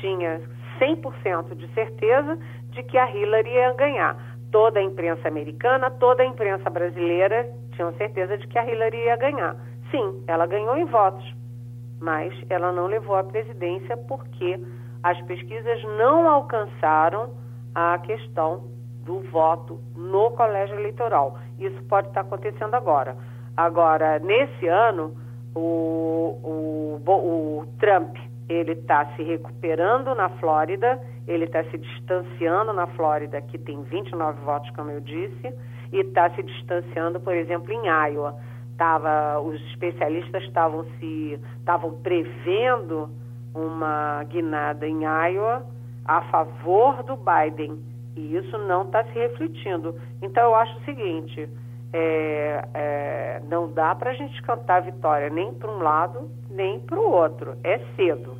[0.00, 0.40] tinha
[0.80, 2.38] 100% de certeza
[2.70, 4.16] de que a Hillary ia ganhar.
[4.50, 9.16] Toda a imprensa americana, toda a imprensa brasileira tinham certeza de que a Hillary ia
[9.16, 9.56] ganhar.
[9.90, 11.24] Sim, ela ganhou em votos,
[12.00, 14.58] mas ela não levou a presidência porque
[15.04, 17.30] as pesquisas não alcançaram
[17.74, 18.64] a questão
[19.04, 21.38] do voto no colégio eleitoral.
[21.58, 23.14] Isso pode estar acontecendo agora.
[23.54, 25.14] Agora, nesse ano,
[25.54, 28.16] o, o, o Trump
[28.48, 30.98] ele está se recuperando na Flórida,
[31.28, 35.52] ele está se distanciando na Flórida, que tem 29 votos, como eu disse,
[35.92, 38.34] e está se distanciando, por exemplo, em Iowa.
[38.78, 43.10] Tava, os especialistas estavam se estavam prevendo
[43.54, 45.64] uma guinada em Iowa
[46.04, 47.78] a favor do Biden
[48.16, 49.94] e isso não está se refletindo.
[50.22, 51.48] Então eu acho o seguinte:
[51.92, 56.98] é, é, não dá para a gente cantar vitória nem para um lado nem para
[56.98, 57.56] o outro.
[57.62, 58.36] É cedo.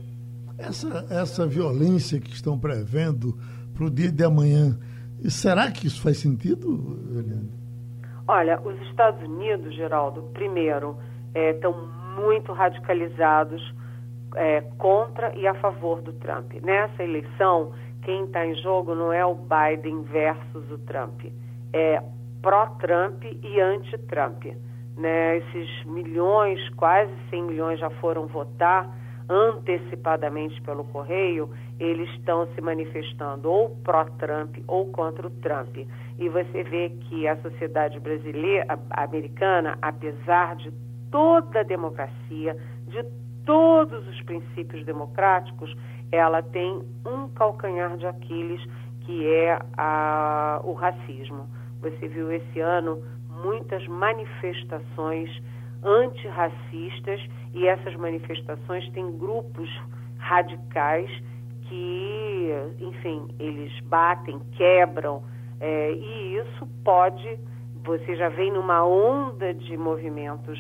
[0.57, 3.37] Essa, essa violência que estão prevendo
[3.75, 4.79] para o dia de amanhã,
[5.29, 7.51] será que isso faz sentido, Eliane?
[8.27, 10.97] Olha, os Estados Unidos, Geraldo, primeiro,
[11.35, 13.61] estão é, muito radicalizados
[14.35, 16.53] é, contra e a favor do Trump.
[16.63, 17.73] Nessa eleição,
[18.03, 21.25] quem está em jogo não é o Biden versus o Trump,
[21.73, 22.03] é
[22.43, 24.45] pró-Trump e anti-Trump.
[24.97, 25.39] Né?
[25.39, 28.89] Esses milhões, quase 100 milhões já foram votar
[29.29, 31.49] antecipadamente pelo correio,
[31.81, 35.77] eles estão se manifestando ou pró-Trump ou contra o Trump.
[36.19, 40.71] E você vê que a sociedade brasileira, americana, apesar de
[41.11, 42.57] toda a democracia,
[42.87, 43.03] de
[43.45, 45.75] todos os princípios democráticos,
[46.11, 48.63] ela tem um calcanhar de Aquiles
[49.01, 51.47] que é a, o racismo.
[51.81, 53.03] Você viu esse ano
[53.43, 55.31] muitas manifestações
[55.83, 57.21] antirracistas
[57.53, 59.69] e essas manifestações têm grupos
[60.19, 61.11] radicais
[61.69, 65.23] que, enfim, eles batem, quebram,
[65.61, 67.39] é, e isso pode,
[67.85, 70.59] você já vem numa onda de movimentos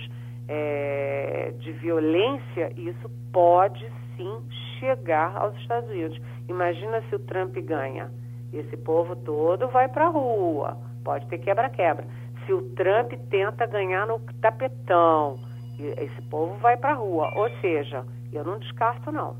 [0.48, 4.42] é, de violência, isso pode sim
[4.78, 6.20] chegar aos Estados Unidos.
[6.48, 8.10] Imagina se o Trump ganha.
[8.52, 10.76] Esse povo todo vai para a rua.
[11.02, 12.06] Pode ter quebra-quebra.
[12.46, 15.38] Se o Trump tenta ganhar no tapetão,
[15.78, 17.32] esse povo vai para a rua.
[17.36, 19.36] Ou seja, eu não descarto, não.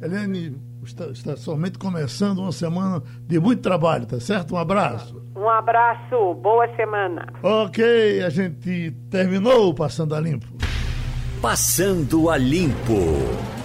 [0.00, 4.54] Helene, está, está somente começando uma semana de muito trabalho, tá certo?
[4.54, 5.22] Um abraço.
[5.36, 7.26] Um abraço, boa semana.
[7.42, 10.46] Ok, a gente terminou Passando a Limpo.
[11.42, 13.55] Passando a Limpo.